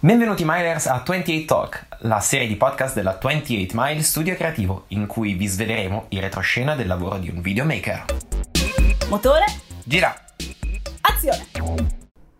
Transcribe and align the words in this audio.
Benvenuti 0.00 0.44
Milers 0.46 0.86
a 0.86 1.02
28 1.04 1.44
Talk, 1.44 1.86
la 2.02 2.20
serie 2.20 2.46
di 2.46 2.54
podcast 2.54 2.94
della 2.94 3.18
28 3.20 3.72
Mile 3.74 4.00
Studio 4.02 4.36
Creativo, 4.36 4.84
in 4.88 5.08
cui 5.08 5.34
vi 5.34 5.48
sveleremo 5.48 6.06
il 6.10 6.20
retroscena 6.20 6.76
del 6.76 6.86
lavoro 6.86 7.18
di 7.18 7.28
un 7.28 7.40
videomaker. 7.40 8.04
Motore, 9.08 9.46
Gira! 9.82 10.14
azione! 11.00 11.48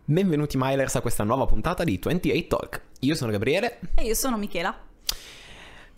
Benvenuti 0.05 0.57
Milers 0.57 0.95
a 0.95 1.01
questa 1.01 1.25
nuova 1.25 1.47
puntata 1.47 1.83
di 1.83 1.99
28 2.01 2.47
Talk. 2.47 2.83
Io 3.01 3.17
sono 3.17 3.33
Gabriele. 3.33 3.81
E 3.97 4.05
io 4.05 4.15
sono 4.15 4.37
Michela. 4.37 4.79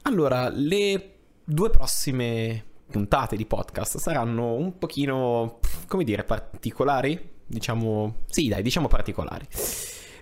Allora, 0.05 0.49
le 0.49 1.17
due 1.45 1.69
prossime 1.69 2.65
puntate 2.91 3.37
di 3.37 3.45
podcast 3.45 3.99
saranno 3.99 4.55
un 4.55 4.79
pochino, 4.79 5.59
come 5.87 6.05
dire, 6.05 6.25
particolari? 6.25 7.33
Diciamo, 7.45 8.23
sì 8.31 8.49
dai, 8.49 8.63
diciamo 8.63 8.89
particolari. 8.89 9.47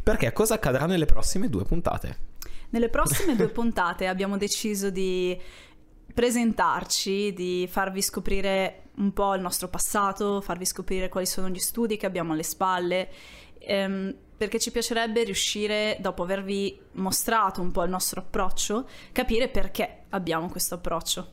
Perché 0.09 0.33
cosa 0.33 0.55
accadrà 0.55 0.87
nelle 0.87 1.05
prossime 1.05 1.51
due 1.51 1.65
puntate? 1.65 2.17
Nelle 2.71 2.89
prossime 2.89 3.37
due 3.37 3.49
puntate 3.53 4.07
abbiamo 4.07 4.39
deciso 4.39 4.89
di 4.89 5.39
presentarci, 6.15 7.35
di 7.35 7.69
farvi 7.71 8.01
scoprire 8.01 8.85
un 8.97 9.13
po' 9.13 9.35
il 9.35 9.43
nostro 9.43 9.69
passato, 9.69 10.41
farvi 10.41 10.65
scoprire 10.65 11.11
quali 11.11 11.27
sono 11.27 11.51
gli 11.51 11.59
studi 11.59 11.99
che 11.99 12.07
abbiamo 12.07 12.33
alle 12.33 12.43
spalle, 12.43 13.11
ehm, 13.59 14.15
perché 14.39 14.61
ci 14.61 14.71
piacerebbe 14.71 15.25
riuscire, 15.25 15.99
dopo 16.01 16.23
avervi 16.23 16.79
mostrato 16.93 17.61
un 17.61 17.73
po' 17.73 17.83
il 17.83 17.91
nostro 17.91 18.21
approccio, 18.21 18.89
capire 19.11 19.49
perché 19.49 20.05
abbiamo 20.11 20.49
questo 20.49 20.77
approccio. 20.77 21.33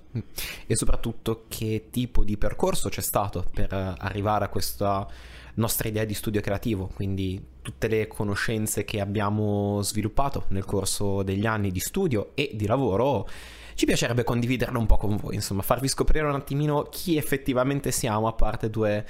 E 0.65 0.75
soprattutto 0.75 1.45
che 1.47 1.87
tipo 1.91 2.23
di 2.23 2.35
percorso 2.35 2.89
c'è 2.89 3.01
stato 3.01 3.45
per 3.53 3.71
arrivare 3.71 4.45
a 4.45 4.49
questa 4.49 5.07
nostra 5.55 5.87
idea 5.87 6.03
di 6.03 6.15
studio 6.15 6.41
creativo, 6.41 6.89
quindi 6.95 7.41
tutte 7.61 7.87
le 7.87 8.07
conoscenze 8.07 8.83
che 8.83 8.99
abbiamo 8.99 9.81
sviluppato 9.83 10.45
nel 10.49 10.65
corso 10.65 11.21
degli 11.21 11.45
anni 11.45 11.71
di 11.71 11.79
studio 11.79 12.31
e 12.33 12.51
di 12.55 12.65
lavoro, 12.65 13.29
ci 13.75 13.85
piacerebbe 13.85 14.23
condividerle 14.23 14.77
un 14.77 14.87
po' 14.87 14.97
con 14.97 15.15
voi, 15.15 15.35
insomma, 15.35 15.61
farvi 15.61 15.87
scoprire 15.87 16.25
un 16.25 16.35
attimino 16.35 16.83
chi 16.83 17.17
effettivamente 17.17 17.91
siamo, 17.91 18.27
a 18.27 18.33
parte 18.33 18.69
due 18.69 19.05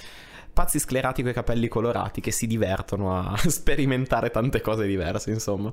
pazzi 0.56 0.80
sclerati 0.80 1.22
con 1.22 1.32
i 1.32 1.34
capelli 1.34 1.68
colorati 1.68 2.22
che 2.22 2.32
si 2.32 2.48
divertono 2.48 3.20
a 3.20 3.36
sperimentare 3.46 4.32
tante 4.32 4.62
cose 4.62 4.88
diverse, 4.88 5.30
insomma. 5.32 5.72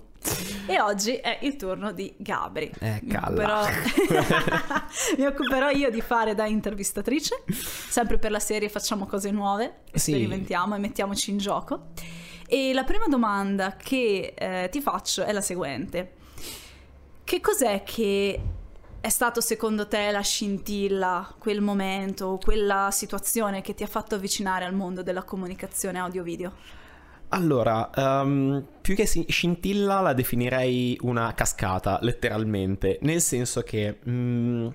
E 0.66 0.80
oggi 0.80 1.14
è 1.14 1.38
il 1.42 1.54
turno 1.56 1.92
di 1.92 2.12
Gabri. 2.18 2.70
Eh, 2.80 2.98
Mi 3.02 3.10
calla. 3.12 3.26
occuperò... 3.28 3.64
Mi 5.18 5.24
occuperò 5.26 5.70
io 5.70 5.88
di 5.90 6.00
fare 6.00 6.34
da 6.34 6.46
intervistatrice. 6.46 7.44
Sempre 7.48 8.18
per 8.18 8.32
la 8.32 8.40
serie 8.40 8.68
facciamo 8.68 9.06
cose 9.06 9.30
nuove, 9.30 9.82
Sì. 9.92 10.10
sperimentiamo 10.12 10.74
e 10.74 10.78
mettiamoci 10.78 11.30
in 11.30 11.38
gioco. 11.38 11.90
E 12.48 12.72
la 12.74 12.82
prima 12.84 13.06
domanda 13.08 13.76
che 13.76 14.34
eh, 14.36 14.68
ti 14.70 14.80
faccio 14.80 15.22
è 15.22 15.30
la 15.32 15.40
seguente. 15.40 16.14
Che 17.22 17.40
cos'è 17.40 17.82
che 17.84 18.40
è 19.02 19.08
stato 19.08 19.40
secondo 19.40 19.88
te 19.88 20.12
la 20.12 20.20
scintilla, 20.20 21.34
quel 21.36 21.60
momento, 21.60 22.38
quella 22.40 22.88
situazione 22.92 23.60
che 23.60 23.74
ti 23.74 23.82
ha 23.82 23.88
fatto 23.88 24.14
avvicinare 24.14 24.64
al 24.64 24.74
mondo 24.74 25.02
della 25.02 25.24
comunicazione 25.24 25.98
audio-video? 25.98 26.52
Allora, 27.30 27.90
ehm, 27.92 28.64
più 28.80 28.94
che 28.94 29.04
scintilla 29.04 30.00
la 30.00 30.12
definirei 30.12 30.96
una 31.02 31.34
cascata, 31.34 31.98
letteralmente, 32.00 32.98
nel 33.02 33.20
senso 33.20 33.62
che 33.62 33.98
mm, 34.08 34.68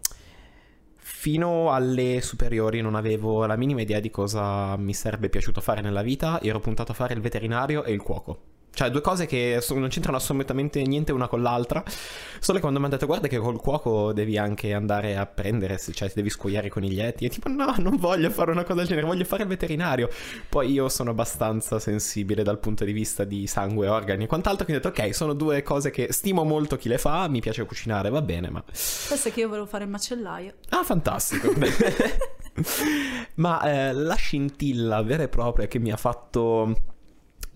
fino 0.97 1.71
alle 1.71 2.19
superiori 2.19 2.81
non 2.81 2.95
avevo 2.95 3.45
la 3.45 3.55
minima 3.55 3.79
idea 3.79 4.01
di 4.01 4.09
cosa 4.09 4.75
mi 4.75 4.93
sarebbe 4.93 5.29
piaciuto 5.29 5.61
fare 5.61 5.79
nella 5.79 6.01
vita, 6.01 6.41
ero 6.41 6.59
puntato 6.59 6.91
a 6.91 6.95
fare 6.95 7.13
il 7.13 7.21
veterinario 7.21 7.85
e 7.85 7.93
il 7.93 8.01
cuoco. 8.01 8.55
Cioè, 8.77 8.91
due 8.91 9.01
cose 9.01 9.25
che 9.25 9.59
non 9.69 9.87
c'entrano 9.87 10.17
assolutamente 10.17 10.79
niente 10.83 11.11
una 11.11 11.27
con 11.27 11.41
l'altra. 11.41 11.83
Solo 11.87 12.57
che 12.57 12.59
quando 12.59 12.77
mi 12.77 12.85
hanno 12.85 12.93
detto, 12.93 13.07
guarda 13.07 13.27
che 13.27 13.39
col 13.39 13.59
cuoco 13.59 14.13
devi 14.13 14.37
anche 14.37 14.71
andare 14.71 15.17
a 15.17 15.25
prendere, 15.25 15.79
cioè 15.79 16.07
ti 16.09 16.13
devi 16.13 16.29
scuoiare 16.29 16.67
i 16.67 16.69
coniglietti. 16.69 17.25
E 17.25 17.29
tipo, 17.29 17.49
no, 17.49 17.73
non 17.79 17.95
voglio 17.95 18.29
fare 18.29 18.51
una 18.51 18.61
cosa 18.61 18.75
del 18.75 18.85
genere, 18.85 19.07
voglio 19.07 19.23
fare 19.25 19.41
il 19.41 19.49
veterinario. 19.49 20.11
Poi 20.47 20.69
io 20.71 20.89
sono 20.89 21.09
abbastanza 21.09 21.79
sensibile 21.79 22.43
dal 22.43 22.59
punto 22.59 22.85
di 22.85 22.91
vista 22.91 23.23
di 23.23 23.47
sangue, 23.47 23.87
organi 23.87 24.25
e 24.25 24.27
quant'altro. 24.27 24.65
Quindi 24.65 24.85
ho 24.85 24.91
detto, 24.91 25.01
ok, 25.01 25.11
sono 25.11 25.33
due 25.33 25.63
cose 25.63 25.89
che 25.89 26.09
stimo 26.11 26.43
molto 26.43 26.77
chi 26.77 26.87
le 26.87 26.99
fa, 26.99 27.27
mi 27.27 27.39
piace 27.39 27.65
cucinare, 27.65 28.11
va 28.11 28.21
bene, 28.21 28.51
ma... 28.51 28.63
Pensa 28.63 29.31
che 29.31 29.39
io 29.39 29.47
volevo 29.47 29.65
fare 29.65 29.85
il 29.85 29.89
macellaio. 29.89 30.53
Ah, 30.69 30.83
fantastico. 30.83 31.51
Ma 33.35 33.61
eh, 33.61 33.93
la 33.93 34.15
scintilla 34.15 35.01
vera 35.01 35.23
e 35.23 35.29
propria 35.29 35.65
che 35.65 35.79
mi 35.79 35.91
ha 35.91 35.97
fatto 35.97 36.95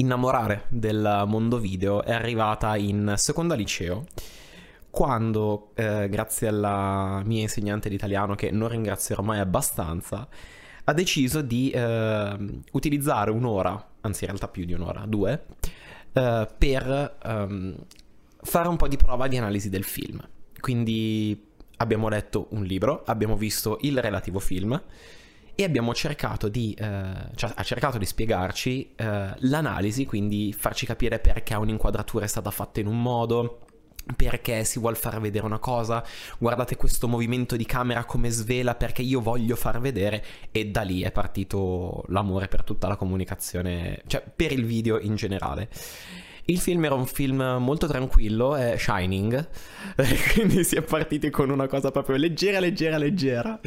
innamorare 0.01 0.65
del 0.67 1.23
mondo 1.27 1.57
video 1.57 2.03
è 2.03 2.11
arrivata 2.11 2.75
in 2.75 3.13
seconda 3.17 3.55
liceo. 3.55 4.05
Quando, 4.89 5.71
eh, 5.75 6.09
grazie 6.09 6.49
alla 6.49 7.21
mia 7.23 7.41
insegnante 7.41 7.87
di 7.87 7.95
italiano, 7.95 8.35
che 8.35 8.51
non 8.51 8.67
ringrazierò 8.67 9.23
mai 9.23 9.39
abbastanza, 9.39 10.27
ha 10.83 10.93
deciso 10.93 11.41
di 11.41 11.69
eh, 11.69 12.35
utilizzare 12.71 13.31
un'ora, 13.31 13.89
anzi 14.01 14.23
in 14.23 14.29
realtà 14.29 14.49
più 14.49 14.65
di 14.65 14.73
un'ora, 14.73 15.05
due, 15.05 15.45
eh, 16.11 16.47
per 16.57 17.17
ehm, 17.23 17.75
fare 18.41 18.67
un 18.67 18.75
po' 18.75 18.89
di 18.89 18.97
prova 18.97 19.27
di 19.27 19.37
analisi 19.37 19.69
del 19.69 19.85
film. 19.85 20.19
Quindi 20.59 21.49
abbiamo 21.77 22.09
letto 22.09 22.47
un 22.49 22.63
libro, 22.63 23.03
abbiamo 23.05 23.37
visto 23.37 23.77
il 23.81 23.99
relativo 23.99 24.39
film 24.39 24.81
e 25.55 25.63
abbiamo 25.63 25.93
cercato 25.93 26.47
di, 26.47 26.73
eh, 26.73 27.29
cioè, 27.35 27.51
ha 27.55 27.63
cercato 27.63 27.97
di 27.97 28.05
spiegarci 28.05 28.93
eh, 28.95 29.33
l'analisi, 29.37 30.05
quindi 30.05 30.53
farci 30.57 30.85
capire 30.85 31.19
perché 31.19 31.53
un'inquadratura 31.55 32.25
è 32.25 32.27
stata 32.27 32.51
fatta 32.51 32.79
in 32.79 32.87
un 32.87 33.01
modo, 33.01 33.59
perché 34.15 34.63
si 34.63 34.79
vuole 34.79 34.95
far 34.95 35.19
vedere 35.19 35.45
una 35.45 35.59
cosa, 35.59 36.03
guardate 36.37 36.75
questo 36.75 37.07
movimento 37.07 37.55
di 37.55 37.65
camera 37.65 38.03
come 38.05 38.29
svela 38.29 38.75
perché 38.75 39.01
io 39.01 39.21
voglio 39.21 39.55
far 39.55 39.79
vedere 39.79 40.23
e 40.51 40.67
da 40.67 40.81
lì 40.81 41.01
è 41.01 41.11
partito 41.11 42.03
l'amore 42.07 42.47
per 42.47 42.63
tutta 42.63 42.87
la 42.87 42.95
comunicazione, 42.95 44.01
cioè 44.07 44.23
per 44.35 44.51
il 44.51 44.65
video 44.65 44.99
in 44.99 45.15
generale. 45.15 45.69
Il 46.45 46.57
film 46.57 46.83
era 46.83 46.95
un 46.95 47.05
film 47.05 47.57
molto 47.59 47.87
tranquillo, 47.87 48.55
è 48.55 48.75
Shining, 48.77 49.47
quindi 50.33 50.63
si 50.63 50.75
è 50.75 50.81
partiti 50.81 51.29
con 51.29 51.49
una 51.51 51.67
cosa 51.67 51.91
proprio 51.91 52.17
leggera, 52.17 52.59
leggera, 52.59 52.97
leggera. 52.97 53.59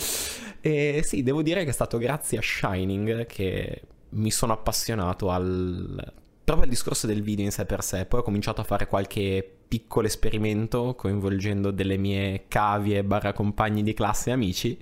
E 0.66 1.02
sì, 1.04 1.22
devo 1.22 1.42
dire 1.42 1.62
che 1.62 1.69
è 1.69 1.75
stato 1.75 1.98
grazie 1.98 2.38
a 2.38 2.41
Shining 2.41 3.26
che 3.26 3.82
mi 4.10 4.30
sono 4.30 4.54
appassionato 4.54 5.30
al... 5.30 6.12
proprio 6.42 6.64
al 6.64 6.70
discorso 6.70 7.06
del 7.06 7.20
video 7.20 7.44
in 7.44 7.50
sé 7.50 7.66
per 7.66 7.82
sé. 7.82 8.06
Poi 8.06 8.20
ho 8.20 8.22
cominciato 8.22 8.62
a 8.62 8.64
fare 8.64 8.88
qualche 8.88 9.47
piccolo 9.69 10.06
esperimento 10.06 10.94
coinvolgendo 10.94 11.70
delle 11.70 11.98
mie 11.98 12.44
cavie 12.48 13.04
barra 13.04 13.34
compagni 13.34 13.82
di 13.82 13.92
classe 13.92 14.30
e 14.30 14.32
amici. 14.32 14.78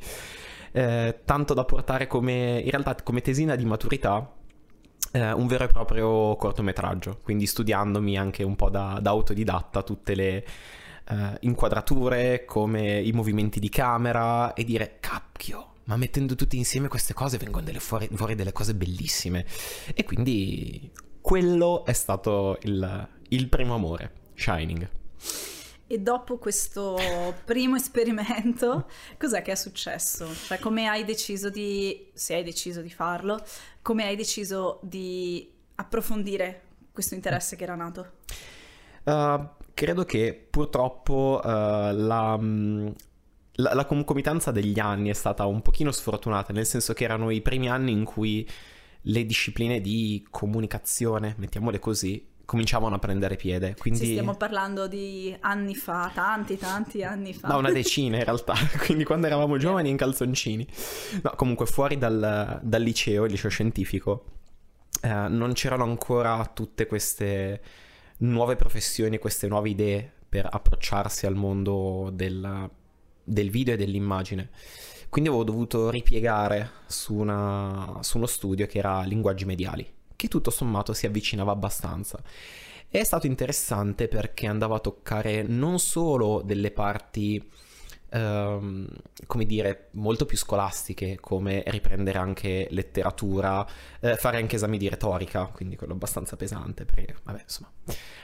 eh, 0.73 1.21
tanto 1.25 1.55
da 1.55 1.65
portare 1.65 2.07
come, 2.07 2.61
in 2.65 2.71
realtà 2.71 2.95
come 3.03 3.21
tesina 3.21 3.55
di 3.55 3.65
maturità 3.65 4.33
eh, 5.13 5.33
un 5.33 5.47
vero 5.47 5.65
e 5.65 5.69
proprio 5.69 6.37
cortometraggio, 6.37 7.19
quindi 7.23 7.47
studiandomi 7.47 8.17
anche 8.17 8.43
un 8.43 8.57
po' 8.57 8.71
da, 8.71 8.99
da 9.01 9.11
autodidatta 9.11 9.83
tutte 9.83 10.15
le 10.15 10.45
eh, 11.09 11.37
inquadrature, 11.41 12.45
come 12.45 13.01
i 13.01 13.13
movimenti 13.13 13.61
di 13.61 13.69
camera 13.69 14.55
e 14.55 14.65
dire 14.65 14.97
cacchio, 15.01 15.72
ma 15.85 15.97
mettendo 15.97 16.35
tutti 16.35 16.57
insieme 16.57 16.89
queste 16.89 17.15
cose 17.15 17.39
vengono 17.39 17.65
delle 17.65 17.81
fuori, 17.81 18.09
fuori 18.13 18.35
delle 18.35 18.53
cose 18.53 18.75
bellissime. 18.75 19.45
E 19.95 20.05
quindi 20.05 20.91
quello 21.21 21.85
è 21.85 21.93
stato 21.93 22.59
il, 22.63 23.09
il 23.29 23.49
primo 23.49 23.75
amore, 23.75 24.13
Shining. 24.35 24.89
E 25.87 25.99
dopo 25.99 26.39
questo 26.39 26.99
primo 27.45 27.77
esperimento, 27.77 28.89
cos'è 29.19 29.43
che 29.43 29.53
è 29.53 29.55
successo? 29.55 30.27
Cioè, 30.33 30.59
come 30.59 30.89
hai 30.89 31.05
deciso 31.05 31.51
di, 31.51 32.11
se 32.15 32.35
hai 32.35 32.43
deciso 32.43 32.81
di 32.81 32.91
farlo, 32.91 33.45
come 33.83 34.05
hai 34.05 34.17
deciso 34.17 34.81
di 34.83 35.53
approfondire 35.75 36.63
questo 36.93 37.15
interesse 37.15 37.57
che 37.57 37.65
era 37.65 37.75
nato? 37.75 38.13
Uh, 39.05 39.49
credo 39.75 40.05
che 40.05 40.47
purtroppo 40.51 41.41
uh, 41.43 41.49
la, 41.49 42.39
mm, 42.41 42.89
la, 43.57 43.75
la 43.75 43.85
concomitanza 43.85 44.51
degli 44.51 44.79
anni 44.79 45.11
è 45.11 45.15
stata 45.15 45.47
un 45.47 45.63
pochino 45.63 45.91
sfortunata, 45.91 46.53
nel 46.53 46.67
senso 46.67 46.93
che 46.93 47.05
erano 47.05 47.31
i 47.31 47.41
primi 47.41 47.69
anni 47.69 47.93
in 47.93 48.05
cui 48.05 48.49
le 49.07 49.27
discipline 49.27 49.81
di 49.81 50.25
comunicazione, 50.31 51.35
mettiamole 51.39 51.79
così, 51.79 52.31
cominciavano 52.45 52.95
a 52.95 52.99
prendere 52.99 53.37
piede. 53.37 53.75
Quindi... 53.79 54.01
Sì, 54.01 54.11
stiamo 54.11 54.35
parlando 54.35 54.87
di 54.87 55.35
anni 55.41 55.75
fa, 55.75 56.11
tanti, 56.15 56.57
tanti 56.57 57.03
anni 57.03 57.35
fa. 57.35 57.49
No, 57.49 57.59
una 57.59 57.71
decina 57.73 58.19
in 58.19 58.25
realtà, 58.25 58.55
quindi 58.85 59.05
quando 59.05 59.27
eravamo 59.27 59.57
giovani 59.57 59.91
in 59.91 59.97
calzoncini. 59.97 60.67
No, 61.23 61.33
comunque 61.37 61.67
fuori 61.67 61.99
dal, 61.99 62.61
dal 62.63 62.83
liceo, 62.83 63.25
il 63.25 63.33
liceo 63.33 63.51
scientifico, 63.51 64.25
eh, 65.03 65.29
non 65.29 65.53
c'erano 65.53 65.85
ancora 65.85 66.51
tutte 66.53 66.87
queste 66.87 67.61
nuove 68.19 68.57
professioni, 68.57 69.19
queste 69.19 69.49
nuove 69.49 69.71
idee 69.71 70.13
per 70.29 70.49
approcciarsi 70.51 71.27
al 71.27 71.35
mondo 71.35 72.11
del, 72.13 72.71
del 73.25 73.51
video 73.51 73.75
e 73.75 73.77
dell'immagine. 73.77 74.51
Quindi 75.09 75.29
avevo 75.29 75.45
dovuto 75.45 75.91
ripiegare 75.91 76.71
su, 76.87 77.15
una, 77.15 77.99
su 78.01 78.17
uno 78.17 78.27
studio 78.27 78.67
che 78.67 78.79
era 78.79 79.03
linguaggi 79.03 79.45
mediali, 79.45 79.87
che 80.17 80.29
tutto 80.29 80.51
sommato 80.51 80.95
si 80.95 81.07
avvicinava 81.07 81.53
abbastanza. 81.53 82.19
è 82.89 83.05
stato 83.05 83.27
interessante 83.27 84.09
perché 84.09 84.47
andava 84.47 84.77
a 84.77 84.81
toccare 84.81 85.43
non 85.43 85.79
solo 85.79 86.43
delle 86.43 86.71
parti 86.71 87.47
ehm, 88.13 88.87
come 89.27 89.47
dire, 89.47 89.89
molto 89.93 90.25
più 90.27 90.37
scolastiche, 90.37 91.19
come 91.21 91.63
riprendere 91.67 92.19
anche 92.19 92.67
letteratura, 92.71 93.67
eh, 94.01 94.17
fare 94.17 94.39
anche 94.39 94.57
esami 94.57 94.79
di 94.79 94.89
retorica, 94.89 95.47
quindi 95.47 95.77
quello 95.77 95.95
abbastanza 95.95 96.37
pesante, 96.37 96.85
perché, 96.85 97.17
vabbè, 97.23 97.41
insomma, 97.43 97.71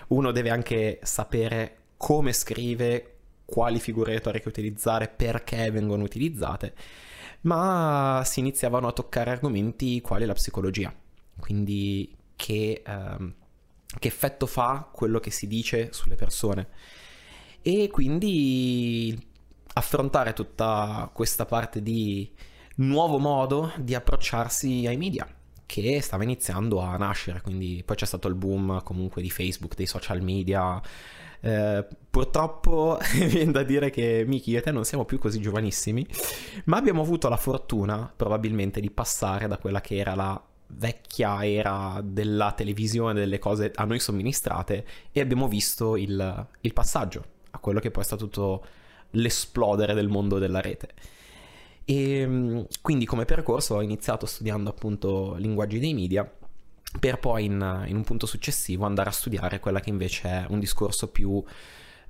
uno 0.09 0.31
deve 0.31 0.51
anche 0.51 1.01
sapere 1.03 1.77
come 1.97 2.33
scrive, 2.33 3.18
quali 3.51 3.81
figure 3.81 4.13
retoriche 4.13 4.47
utilizzare, 4.47 5.09
perché 5.09 5.71
vengono 5.71 6.03
utilizzate, 6.03 6.75
ma 7.43 8.21
si 8.27 8.41
iniziavano 8.41 8.89
a 8.89 8.93
toccare 8.93 9.31
argomenti 9.31 10.03
quali 10.03 10.27
la 10.27 10.35
psicologia, 10.35 10.95
quindi 11.41 12.15
che, 12.37 12.83
ehm, 12.87 13.35
che 13.99 14.09
effetto 14.09 14.45
fa 14.45 14.91
quello 14.93 15.19
che 15.19 15.31
si 15.31 15.47
dice 15.47 15.95
sulle 15.95 16.15
persone. 16.15 16.69
E 17.63 17.89
quindi 17.91 19.19
affrontare 19.73 20.35
tutta 20.35 21.11
questa 21.15 21.47
parte 21.47 21.83
di 21.83 22.31
nuovo 22.77 23.19
modo 23.19 23.73
di 23.79 23.95
approcciarsi 23.95 24.87
ai 24.87 24.99
media 24.99 25.27
che 25.69 26.01
stava 26.01 26.23
iniziando 26.23 26.81
a 26.81 26.97
nascere, 26.97 27.43
quindi 27.43 27.83
poi 27.85 27.95
c'è 27.95 28.07
stato 28.07 28.27
il 28.27 28.35
boom 28.35 28.83
comunque 28.83 29.21
di 29.21 29.29
Facebook, 29.29 29.75
dei 29.77 29.85
social 29.85 30.23
media. 30.23 30.81
Eh, 31.41 31.87
purtroppo 32.09 32.99
viene 33.29 33.53
da 33.53 33.63
dire 33.63 33.91
che 33.91 34.25
Miki 34.27 34.55
e 34.55 34.63
te 34.63 34.73
non 34.73 34.87
siamo 34.87 35.05
più 35.05 35.19
così 35.19 35.41
giovanissimi, 35.41 36.07
ma 36.65 36.79
abbiamo 36.79 37.03
avuto 37.03 37.29
la 37.29 37.37
fortuna 37.37 38.11
probabilmente 38.17 38.81
di 38.81 38.91
passare 38.91 39.47
da 39.47 39.59
quella 39.59 39.83
che 39.83 39.97
era 39.97 40.15
la 40.15 40.43
vecchia 40.69 41.45
era 41.47 42.01
della 42.03 42.53
televisione, 42.53 43.13
delle 43.13 43.39
cose 43.39 43.71
a 43.75 43.85
noi 43.85 43.99
somministrate 43.99 44.87
e 45.13 45.21
abbiamo 45.21 45.49
visto 45.49 45.97
il, 45.97 46.47
il 46.63 46.73
passaggio 46.73 47.25
a 47.51 47.59
quello 47.59 47.79
che 47.79 47.91
poi 47.91 48.03
è 48.03 48.07
stato 48.07 48.25
tutto 48.25 48.65
l'esplodere 49.11 49.93
del 49.93 50.09
mondo 50.09 50.39
della 50.39 50.63
rete. 50.63 50.89
E 51.91 52.27
mm, 52.27 52.61
quindi 52.83 53.07
come 53.07 53.25
percorso 53.25 53.77
ho 53.77 53.81
iniziato 53.81 54.27
studiando 54.27 54.69
appunto 54.69 55.37
linguaggi 55.37 55.79
dei 55.79 55.95
media 55.95 56.31
per 57.01 57.19
poi 57.19 57.47
in, 57.47 57.85
in 57.87 57.97
un 57.97 58.05
punto 58.05 58.27
successivo 58.27 58.85
andare 58.85 59.09
a 59.09 59.13
studiare 59.13 59.59
quella 59.59 59.81
che 59.81 59.89
invece 59.89 60.29
è 60.29 60.45
un 60.51 60.59
discorso 60.59 61.09
più 61.09 61.43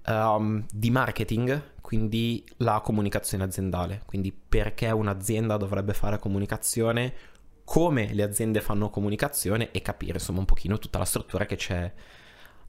um, 0.06 0.66
di 0.68 0.90
marketing, 0.90 1.74
quindi 1.80 2.44
la 2.56 2.80
comunicazione 2.80 3.44
aziendale, 3.44 4.02
quindi 4.04 4.32
perché 4.32 4.90
un'azienda 4.90 5.56
dovrebbe 5.56 5.94
fare 5.94 6.18
comunicazione, 6.18 7.14
come 7.62 8.12
le 8.14 8.24
aziende 8.24 8.60
fanno 8.60 8.90
comunicazione 8.90 9.70
e 9.70 9.80
capire 9.80 10.14
insomma 10.14 10.40
un 10.40 10.44
pochino 10.44 10.78
tutta 10.78 10.98
la 10.98 11.04
struttura 11.04 11.46
che 11.46 11.54
c'è 11.54 11.92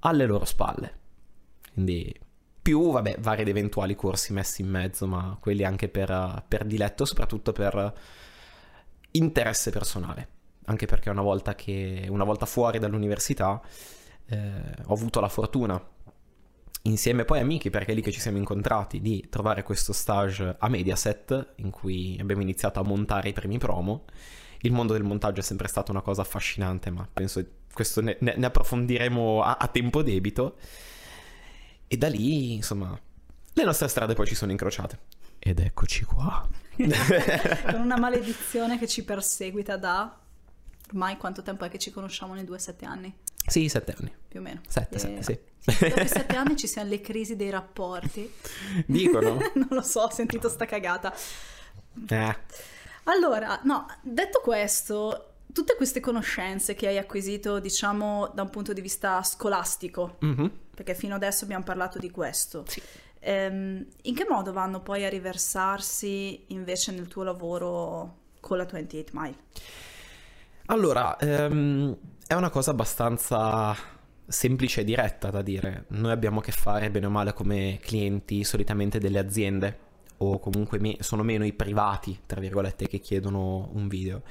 alle 0.01 0.25
loro 0.27 0.45
spalle. 0.45 0.97
Quindi 1.73 2.13
più, 2.69 2.91
vabbè, 2.91 3.15
vari 3.17 3.41
ed 3.41 3.47
eventuali 3.47 3.95
corsi 3.95 4.31
messi 4.31 4.61
in 4.61 4.69
mezzo, 4.69 5.07
ma 5.07 5.35
quelli 5.39 5.63
anche 5.63 5.89
per, 5.89 6.43
per 6.47 6.65
diletto, 6.65 7.03
soprattutto 7.03 7.51
per 7.51 7.93
interesse 9.11 9.71
personale. 9.71 10.27
Anche 10.65 10.85
perché 10.85 11.09
una 11.09 11.23
volta, 11.23 11.55
che, 11.55 12.05
una 12.09 12.23
volta 12.23 12.45
fuori 12.45 12.77
dall'università 12.77 13.59
eh, 14.27 14.51
ho 14.85 14.93
avuto 14.93 15.19
la 15.19 15.29
fortuna, 15.29 15.83
insieme 16.83 17.25
poi 17.25 17.39
amici, 17.39 17.71
perché 17.71 17.93
è 17.93 17.95
lì 17.95 18.03
che 18.03 18.11
ci 18.11 18.19
siamo 18.19 18.37
incontrati, 18.37 19.01
di 19.01 19.25
trovare 19.31 19.63
questo 19.63 19.91
stage 19.91 20.55
a 20.59 20.69
Mediaset, 20.69 21.53
in 21.55 21.71
cui 21.71 22.19
abbiamo 22.21 22.43
iniziato 22.43 22.79
a 22.79 22.83
montare 22.83 23.29
i 23.29 23.33
primi 23.33 23.57
promo. 23.57 24.05
Il 24.61 24.73
mondo 24.73 24.93
del 24.93 25.01
montaggio 25.03 25.39
è 25.39 25.43
sempre 25.43 25.67
stata 25.67 25.91
una 25.91 26.01
cosa 26.01 26.21
affascinante, 26.21 26.91
ma 26.91 27.07
penso 27.11 27.43
questo 27.73 28.01
ne, 28.01 28.15
ne 28.19 28.45
approfondiremo 28.45 29.41
a, 29.41 29.57
a 29.59 29.67
tempo 29.69 30.03
debito. 30.03 30.57
E 31.91 31.97
da 31.97 32.07
lì, 32.07 32.53
insomma, 32.53 32.95
le 33.53 33.63
nostre 33.63 33.87
strade 33.87 34.13
poi 34.13 34.27
ci 34.27 34.35
sono 34.35 34.51
incrociate. 34.51 34.99
Ed 35.39 35.57
eccoci 35.57 36.03
qua. 36.03 36.47
Con 36.77 37.81
una 37.81 37.97
maledizione 37.99 38.77
che 38.77 38.87
ci 38.87 39.03
perseguita 39.03 39.75
da... 39.75 40.15
Ormai 40.89 41.17
quanto 41.17 41.41
tempo 41.41 41.65
è 41.65 41.69
che 41.69 41.79
ci 41.79 41.89
conosciamo 41.89 42.35
nei 42.35 42.43
due, 42.43 42.59
sette 42.59 42.85
anni? 42.85 43.11
Sì, 43.43 43.67
sette 43.69 43.95
anni. 43.97 44.13
Più 44.27 44.39
o 44.39 44.43
meno. 44.43 44.61
Sette, 44.67 44.97
e... 44.97 44.99
sette, 44.99 45.23
sì. 45.23 45.39
Dopo 45.87 45.99
i 45.99 46.07
sette 46.07 46.35
anni 46.37 46.55
ci 46.55 46.67
siano 46.67 46.89
le 46.89 47.01
crisi 47.01 47.35
dei 47.35 47.49
rapporti. 47.49 48.31
Dicono? 48.85 49.39
non 49.55 49.67
lo 49.71 49.81
so, 49.81 50.01
ho 50.01 50.11
sentito 50.11 50.47
sta 50.47 50.65
cagata. 50.65 51.11
Eh. 52.07 52.37
Allora, 53.05 53.61
no, 53.63 53.87
detto 54.03 54.41
questo, 54.43 55.37
tutte 55.51 55.75
queste 55.75 55.99
conoscenze 55.99 56.75
che 56.75 56.87
hai 56.87 56.99
acquisito, 56.99 57.59
diciamo, 57.59 58.31
da 58.35 58.43
un 58.43 58.51
punto 58.51 58.73
di 58.73 58.81
vista 58.81 59.23
scolastico, 59.23 60.17
mm-hmm. 60.23 60.47
Perché 60.79 60.95
fino 60.95 61.15
adesso 61.15 61.43
abbiamo 61.43 61.65
parlato 61.65 61.99
di 61.99 62.09
questo, 62.09 62.63
sì. 62.65 62.81
ehm, 63.19 63.85
in 64.03 64.15
che 64.15 64.25
modo 64.29 64.53
vanno 64.53 64.79
poi 64.79 65.03
a 65.03 65.09
riversarsi 65.09 66.45
invece 66.47 66.93
nel 66.93 67.09
tuo 67.09 67.23
lavoro 67.23 68.15
con 68.39 68.55
la 68.55 68.63
28 68.63 69.11
Mile? 69.13 69.35
Allora, 70.67 71.17
ehm, 71.17 71.97
è 72.25 72.33
una 72.33 72.49
cosa 72.49 72.71
abbastanza 72.71 73.75
semplice 74.25 74.79
e 74.79 74.83
diretta 74.85 75.29
da 75.31 75.41
dire. 75.41 75.83
Noi 75.89 76.11
abbiamo 76.11 76.39
a 76.39 76.43
che 76.43 76.53
fare 76.53 76.89
bene 76.89 77.07
o 77.07 77.09
male 77.09 77.33
come 77.33 77.77
clienti 77.81 78.45
solitamente 78.45 78.99
delle 78.99 79.19
aziende 79.19 79.77
o 80.19 80.39
comunque 80.39 80.79
me- 80.79 80.95
sono 81.01 81.23
meno 81.23 81.43
i 81.43 81.51
privati, 81.51 82.21
tra 82.25 82.39
virgolette, 82.39 82.87
che 82.87 82.99
chiedono 82.99 83.69
un 83.73 83.89
video. 83.89 84.21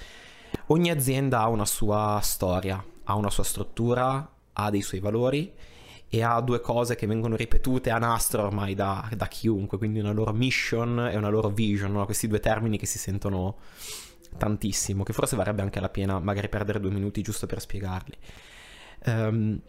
Ogni 0.69 0.91
azienda 0.91 1.41
ha 1.41 1.49
una 1.49 1.67
sua 1.67 2.21
storia, 2.23 2.83
ha 3.05 3.15
una 3.17 3.29
sua 3.29 3.45
struttura, 3.45 4.33
ha 4.55 4.71
dei 4.71 4.81
suoi 4.81 5.01
valori 5.01 5.53
e 6.09 6.23
ha 6.23 6.41
due 6.41 6.61
cose 6.61 6.95
che 6.95 7.07
vengono 7.07 7.37
ripetute 7.37 7.91
a 7.91 7.99
nastro 7.99 8.45
ormai 8.45 8.75
da, 8.75 9.09
da 9.15 9.27
chiunque, 9.29 9.77
quindi 9.77 9.99
una 9.99 10.13
loro 10.13 10.33
mission 10.33 11.09
e 11.11 11.17
una 11.17 11.29
loro 11.29 11.51
vision, 11.51 11.93
no? 11.93 12.05
questi 12.07 12.27
due 12.27 12.41
termini 12.41 12.79
che 12.79 12.87
si 12.87 12.99
sentono 12.99 13.57
tantissimo, 14.37 15.03
che 15.03 15.13
forse 15.13 15.37
varrebbe 15.37 15.63
anche 15.63 15.81
la 15.81 15.89
pena 15.89 16.19
magari 16.19 16.49
perdere 16.49 16.81
due 16.81 16.91
minuti 16.91 17.21
giusto 17.23 17.47
per 17.47 17.61
spiegarli. 17.61 18.17
Um, 19.05 19.61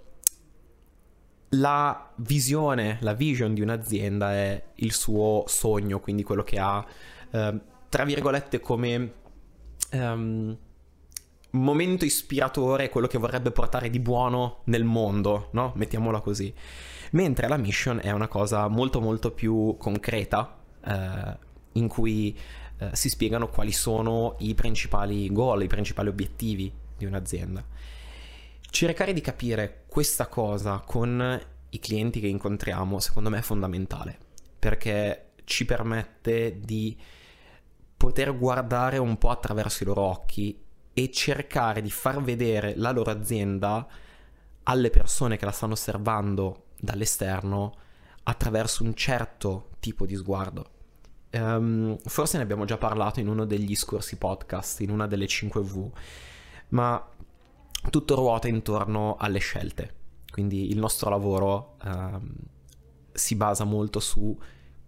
la 1.53 2.11
visione, 2.17 2.97
la 3.01 3.13
vision 3.13 3.53
di 3.53 3.61
un'azienda 3.61 4.33
è 4.33 4.63
il 4.75 4.93
suo 4.93 5.43
sogno, 5.47 5.99
quindi 5.99 6.23
quello 6.23 6.43
che 6.43 6.59
ha, 6.59 6.85
uh, 7.31 7.59
tra 7.89 8.03
virgolette, 8.05 8.59
come 8.59 9.13
um, 9.91 10.57
momento 11.51 12.05
ispiratore 12.05 12.89
quello 12.89 13.07
che 13.07 13.17
vorrebbe 13.17 13.51
portare 13.51 13.89
di 13.89 13.99
buono 13.99 14.61
nel 14.65 14.83
mondo, 14.83 15.49
no? 15.53 15.71
Mettiamola 15.75 16.19
così. 16.19 16.53
Mentre 17.11 17.47
la 17.47 17.57
mission 17.57 17.99
è 18.01 18.11
una 18.11 18.27
cosa 18.27 18.67
molto 18.67 19.01
molto 19.01 19.31
più 19.31 19.75
concreta, 19.77 20.57
eh, 20.85 21.37
in 21.73 21.87
cui 21.87 22.37
eh, 22.77 22.89
si 22.93 23.09
spiegano 23.09 23.47
quali 23.49 23.71
sono 23.71 24.35
i 24.39 24.53
principali 24.53 25.31
goal, 25.31 25.63
i 25.63 25.67
principali 25.67 26.09
obiettivi 26.09 26.71
di 26.97 27.05
un'azienda. 27.05 27.65
Cercare 28.69 29.13
di 29.13 29.21
capire 29.21 29.85
questa 29.87 30.27
cosa 30.27 30.83
con 30.85 31.41
i 31.71 31.79
clienti 31.79 32.19
che 32.19 32.27
incontriamo, 32.27 32.99
secondo 32.99 33.29
me 33.29 33.39
è 33.39 33.41
fondamentale, 33.41 34.17
perché 34.59 35.31
ci 35.45 35.65
permette 35.65 36.59
di 36.59 36.95
poter 37.97 38.37
guardare 38.37 38.97
un 38.97 39.17
po' 39.17 39.29
attraverso 39.29 39.83
i 39.83 39.87
loro 39.87 40.01
occhi 40.01 40.67
e 40.99 41.11
cercare 41.11 41.81
di 41.81 41.89
far 41.89 42.21
vedere 42.21 42.73
la 42.75 42.91
loro 42.91 43.09
azienda 43.09 43.87
alle 44.63 44.89
persone 44.89 45.37
che 45.37 45.45
la 45.45 45.51
stanno 45.51 45.71
osservando 45.71 46.65
dall'esterno 46.77 47.77
attraverso 48.23 48.83
un 48.83 48.93
certo 48.95 49.69
tipo 49.79 50.05
di 50.05 50.15
sguardo. 50.15 50.71
Um, 51.31 51.97
forse 51.99 52.35
ne 52.35 52.43
abbiamo 52.43 52.65
già 52.65 52.77
parlato 52.77 53.21
in 53.21 53.29
uno 53.29 53.45
degli 53.45 53.75
scorsi 53.75 54.17
podcast, 54.17 54.81
in 54.81 54.89
una 54.89 55.07
delle 55.07 55.25
5V, 55.25 55.89
ma 56.69 57.09
tutto 57.89 58.15
ruota 58.15 58.49
intorno 58.49 59.15
alle 59.17 59.39
scelte. 59.39 59.95
Quindi 60.29 60.69
il 60.69 60.79
nostro 60.79 61.09
lavoro 61.09 61.77
um, 61.81 62.35
si 63.13 63.35
basa 63.35 63.63
molto 63.63 64.01
su 64.01 64.37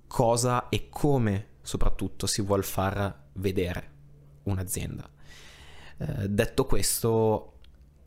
cosa 0.08 0.68
e 0.68 0.90
come 0.90 1.48
soprattutto 1.62 2.28
si 2.28 2.42
vuole 2.42 2.64
far 2.64 3.28
vedere 3.34 3.90
un'azienda. 4.44 5.20
Eh, 6.02 6.30
detto 6.30 6.66
questo, 6.66 7.54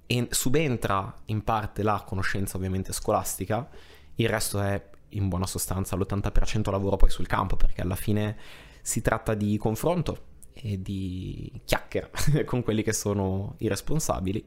en- 0.06 0.26
subentra 0.30 1.14
in 1.26 1.44
parte 1.44 1.82
la 1.82 2.02
conoscenza 2.04 2.56
ovviamente 2.56 2.92
scolastica, 2.92 3.68
il 4.16 4.28
resto 4.28 4.60
è 4.60 4.90
in 5.10 5.28
buona 5.28 5.46
sostanza 5.46 5.94
l'80% 5.94 6.70
lavoro 6.70 6.96
poi 6.96 7.10
sul 7.10 7.26
campo, 7.26 7.56
perché 7.56 7.82
alla 7.82 7.94
fine 7.94 8.36
si 8.82 9.00
tratta 9.00 9.34
di 9.34 9.56
confronto 9.58 10.32
e 10.52 10.82
di 10.82 11.60
chiacchiera 11.64 12.10
con 12.44 12.62
quelli 12.62 12.82
che 12.82 12.92
sono 12.92 13.54
i 13.58 13.68
responsabili, 13.68 14.44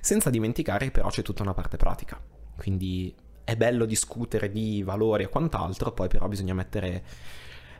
senza 0.00 0.30
dimenticare 0.30 0.86
che 0.86 0.90
però 0.90 1.08
c'è 1.08 1.22
tutta 1.22 1.42
una 1.42 1.54
parte 1.54 1.76
pratica. 1.76 2.20
Quindi 2.56 3.14
è 3.44 3.56
bello 3.56 3.86
discutere 3.86 4.50
di 4.50 4.82
valori 4.82 5.22
e 5.22 5.28
quant'altro, 5.28 5.92
poi 5.92 6.08
però 6.08 6.28
bisogna 6.28 6.52
mettere 6.52 7.02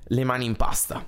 le 0.04 0.24
mani 0.24 0.46
in 0.46 0.56
pasta, 0.56 1.04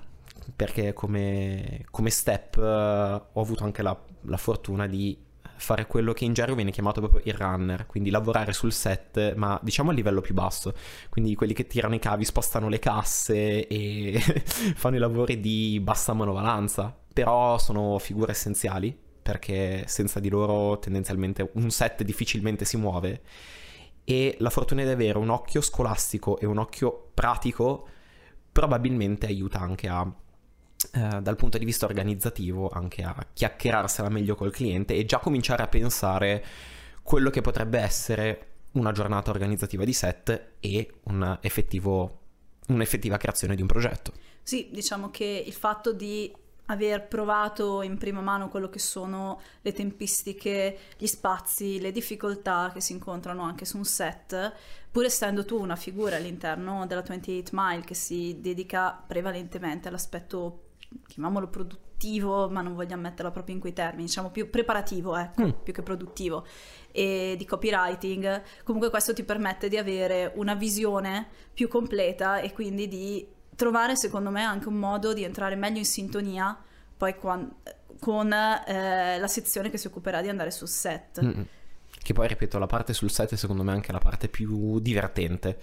perché 0.54 0.92
come, 0.92 1.84
come 1.90 2.10
step 2.10 2.56
uh, 2.56 3.38
ho 3.38 3.40
avuto 3.40 3.64
anche 3.64 3.82
la, 3.82 3.98
la, 4.22 4.36
fortuna 4.36 4.86
di 4.86 5.16
fare 5.56 5.86
quello 5.86 6.12
che 6.12 6.24
in 6.24 6.32
gergo 6.32 6.54
viene 6.54 6.70
chiamato 6.70 7.00
proprio 7.00 7.22
il 7.24 7.34
runner, 7.34 7.86
quindi 7.86 8.10
lavorare 8.10 8.52
sul 8.52 8.72
set, 8.72 9.34
ma 9.34 9.58
diciamo 9.62 9.90
a 9.90 9.92
livello 9.92 10.20
più 10.20 10.34
basso, 10.34 10.74
quindi 11.10 11.34
quelli 11.34 11.52
che 11.52 11.66
tirano 11.66 11.94
i 11.94 11.98
cavi, 11.98 12.24
spostano 12.24 12.68
le 12.68 12.78
casse 12.78 13.66
e 13.66 14.18
fanno 14.74 14.96
i 14.96 14.98
lavori 15.00 15.40
di 15.40 15.78
bassa 15.82 16.12
manovalanza, 16.12 16.96
però 17.12 17.58
sono 17.58 17.98
figure 17.98 18.32
essenziali 18.32 18.96
perché 19.22 19.84
senza 19.86 20.18
di 20.18 20.28
loro 20.28 20.78
tendenzialmente 20.78 21.50
un 21.54 21.70
set 21.70 22.02
difficilmente 22.02 22.64
si 22.64 22.76
muove. 22.76 23.22
E 24.02 24.36
la 24.40 24.50
fortuna 24.50 24.82
di 24.82 24.88
avere 24.88 25.18
un 25.18 25.28
occhio 25.28 25.60
scolastico 25.60 26.38
e 26.38 26.46
un 26.46 26.58
occhio 26.58 27.10
pratico 27.14 27.86
probabilmente 28.50 29.26
aiuta 29.26 29.60
anche 29.60 29.88
a 29.88 30.10
eh, 30.92 31.20
dal 31.20 31.36
punto 31.36 31.58
di 31.58 31.64
vista 31.64 31.84
organizzativo 31.84 32.70
anche 32.70 33.02
a 33.02 33.14
chiacchierarsela 33.32 34.08
meglio 34.08 34.34
col 34.34 34.50
cliente 34.50 34.94
e 34.94 35.04
già 35.04 35.18
cominciare 35.18 35.62
a 35.62 35.68
pensare 35.68 36.44
quello 37.02 37.28
che 37.28 37.42
potrebbe 37.42 37.78
essere 37.78 38.46
una 38.72 38.92
giornata 38.92 39.30
organizzativa 39.30 39.84
di 39.84 39.92
set 39.92 40.52
e 40.60 40.94
un 41.04 41.38
effettivo, 41.42 42.20
un'effettiva 42.68 43.16
creazione 43.18 43.54
di 43.56 43.62
un 43.62 43.68
progetto. 43.68 44.12
Sì, 44.42 44.68
diciamo 44.72 45.10
che 45.10 45.44
il 45.44 45.52
fatto 45.52 45.92
di 45.92 46.32
aver 46.66 47.08
provato 47.08 47.82
in 47.82 47.98
prima 47.98 48.20
mano 48.20 48.48
quello 48.48 48.68
che 48.68 48.78
sono 48.78 49.40
le 49.60 49.72
tempistiche, 49.72 50.78
gli 50.96 51.06
spazi, 51.06 51.80
le 51.80 51.90
difficoltà 51.90 52.70
che 52.72 52.80
si 52.80 52.92
incontrano 52.92 53.42
anche 53.42 53.64
su 53.64 53.76
un 53.76 53.84
set, 53.84 54.52
pur 54.90 55.04
essendo 55.04 55.44
tu 55.44 55.60
una 55.60 55.76
figura 55.76 56.16
all'interno 56.16 56.86
della 56.86 57.02
28 57.02 57.50
Mile 57.52 57.82
che 57.82 57.94
si 57.94 58.38
dedica 58.40 58.92
prevalentemente 59.06 59.88
all'aspetto 59.88 60.68
chiamiamolo 61.06 61.48
produttivo, 61.48 62.48
ma 62.48 62.62
non 62.62 62.74
vogliamo 62.74 63.02
metterlo 63.02 63.30
proprio 63.30 63.54
in 63.54 63.60
quei 63.60 63.72
termini, 63.72 64.04
diciamo 64.04 64.30
più 64.30 64.50
preparativo, 64.50 65.16
ecco, 65.16 65.42
mm. 65.42 65.50
più 65.62 65.72
che 65.72 65.82
produttivo, 65.82 66.46
e 66.92 67.34
di 67.36 67.44
copywriting, 67.44 68.42
comunque 68.64 68.90
questo 68.90 69.12
ti 69.12 69.22
permette 69.22 69.68
di 69.68 69.76
avere 69.76 70.32
una 70.36 70.54
visione 70.54 71.28
più 71.52 71.68
completa 71.68 72.40
e 72.40 72.52
quindi 72.52 72.88
di 72.88 73.26
trovare, 73.54 73.96
secondo 73.96 74.30
me, 74.30 74.42
anche 74.42 74.68
un 74.68 74.76
modo 74.76 75.12
di 75.12 75.22
entrare 75.22 75.54
meglio 75.56 75.78
in 75.78 75.84
sintonia 75.84 76.58
poi 76.96 77.16
con, 77.16 77.56
con 77.98 78.32
eh, 78.32 79.18
la 79.18 79.28
sezione 79.28 79.70
che 79.70 79.78
si 79.78 79.86
occuperà 79.86 80.20
di 80.20 80.28
andare 80.28 80.50
sul 80.50 80.68
set. 80.68 81.22
Mm-mm. 81.22 81.46
Che 82.02 82.12
poi, 82.12 82.28
ripeto, 82.28 82.58
la 82.58 82.66
parte 82.66 82.92
sul 82.92 83.10
set 83.10 83.32
è 83.32 83.36
secondo 83.36 83.62
me 83.62 83.72
anche 83.72 83.92
la 83.92 83.98
parte 83.98 84.28
più 84.28 84.78
divertente 84.80 85.58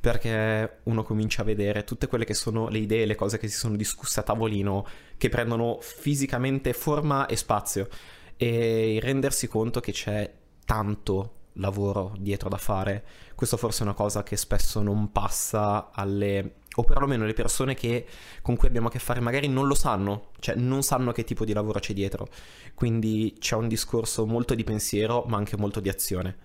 perché 0.00 0.80
uno 0.84 1.02
comincia 1.02 1.42
a 1.42 1.44
vedere 1.44 1.84
tutte 1.84 2.06
quelle 2.06 2.24
che 2.24 2.34
sono 2.34 2.68
le 2.68 2.78
idee, 2.78 3.06
le 3.06 3.14
cose 3.14 3.38
che 3.38 3.48
si 3.48 3.56
sono 3.56 3.76
discusse 3.76 4.20
a 4.20 4.22
tavolino, 4.22 4.86
che 5.16 5.28
prendono 5.28 5.78
fisicamente 5.80 6.72
forma 6.72 7.26
e 7.26 7.36
spazio 7.36 7.88
e 8.36 8.98
rendersi 9.02 9.48
conto 9.48 9.80
che 9.80 9.92
c'è 9.92 10.32
tanto 10.64 11.32
lavoro 11.54 12.14
dietro 12.18 12.48
da 12.48 12.56
fare. 12.56 13.04
Questo 13.34 13.56
forse 13.56 13.80
è 13.80 13.82
una 13.82 13.94
cosa 13.94 14.22
che 14.22 14.36
spesso 14.36 14.80
non 14.80 15.10
passa 15.10 15.90
alle 15.92 16.54
o 16.78 16.84
perlomeno 16.84 17.24
le 17.24 17.32
persone 17.32 17.74
che, 17.74 18.06
con 18.40 18.54
cui 18.54 18.68
abbiamo 18.68 18.86
a 18.86 18.90
che 18.90 19.00
fare 19.00 19.18
magari 19.18 19.48
non 19.48 19.66
lo 19.66 19.74
sanno, 19.74 20.30
cioè 20.38 20.54
non 20.54 20.82
sanno 20.84 21.10
che 21.10 21.24
tipo 21.24 21.44
di 21.44 21.52
lavoro 21.52 21.80
c'è 21.80 21.92
dietro. 21.92 22.28
Quindi 22.74 23.34
c'è 23.40 23.56
un 23.56 23.66
discorso 23.66 24.26
molto 24.26 24.54
di 24.54 24.62
pensiero, 24.62 25.24
ma 25.26 25.36
anche 25.36 25.56
molto 25.56 25.80
di 25.80 25.88
azione. 25.88 26.36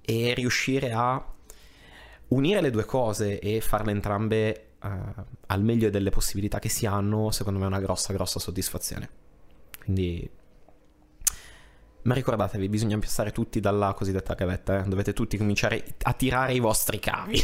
E 0.00 0.32
riuscire 0.32 0.92
a 0.92 1.22
unire 2.28 2.60
le 2.60 2.70
due 2.70 2.84
cose 2.84 3.38
e 3.38 3.60
farle 3.60 3.90
entrambe 3.90 4.68
uh, 4.82 4.88
al 5.46 5.62
meglio 5.62 5.90
delle 5.90 6.10
possibilità 6.10 6.58
che 6.58 6.68
si 6.68 6.86
hanno, 6.86 7.30
secondo 7.30 7.58
me 7.58 7.64
è 7.64 7.68
una 7.68 7.80
grossa, 7.80 8.12
grossa 8.12 8.38
soddisfazione. 8.38 9.08
Quindi... 9.82 10.30
Ma 12.06 12.14
ricordatevi, 12.14 12.68
bisogna 12.68 12.96
passare 12.98 13.32
tutti 13.32 13.58
dalla 13.58 13.92
cosiddetta 13.92 14.34
gavetta, 14.34 14.78
eh? 14.78 14.88
dovete 14.88 15.12
tutti 15.12 15.36
cominciare 15.36 15.82
a 16.02 16.12
tirare 16.12 16.54
i 16.54 16.60
vostri 16.60 17.00
cavi. 17.00 17.42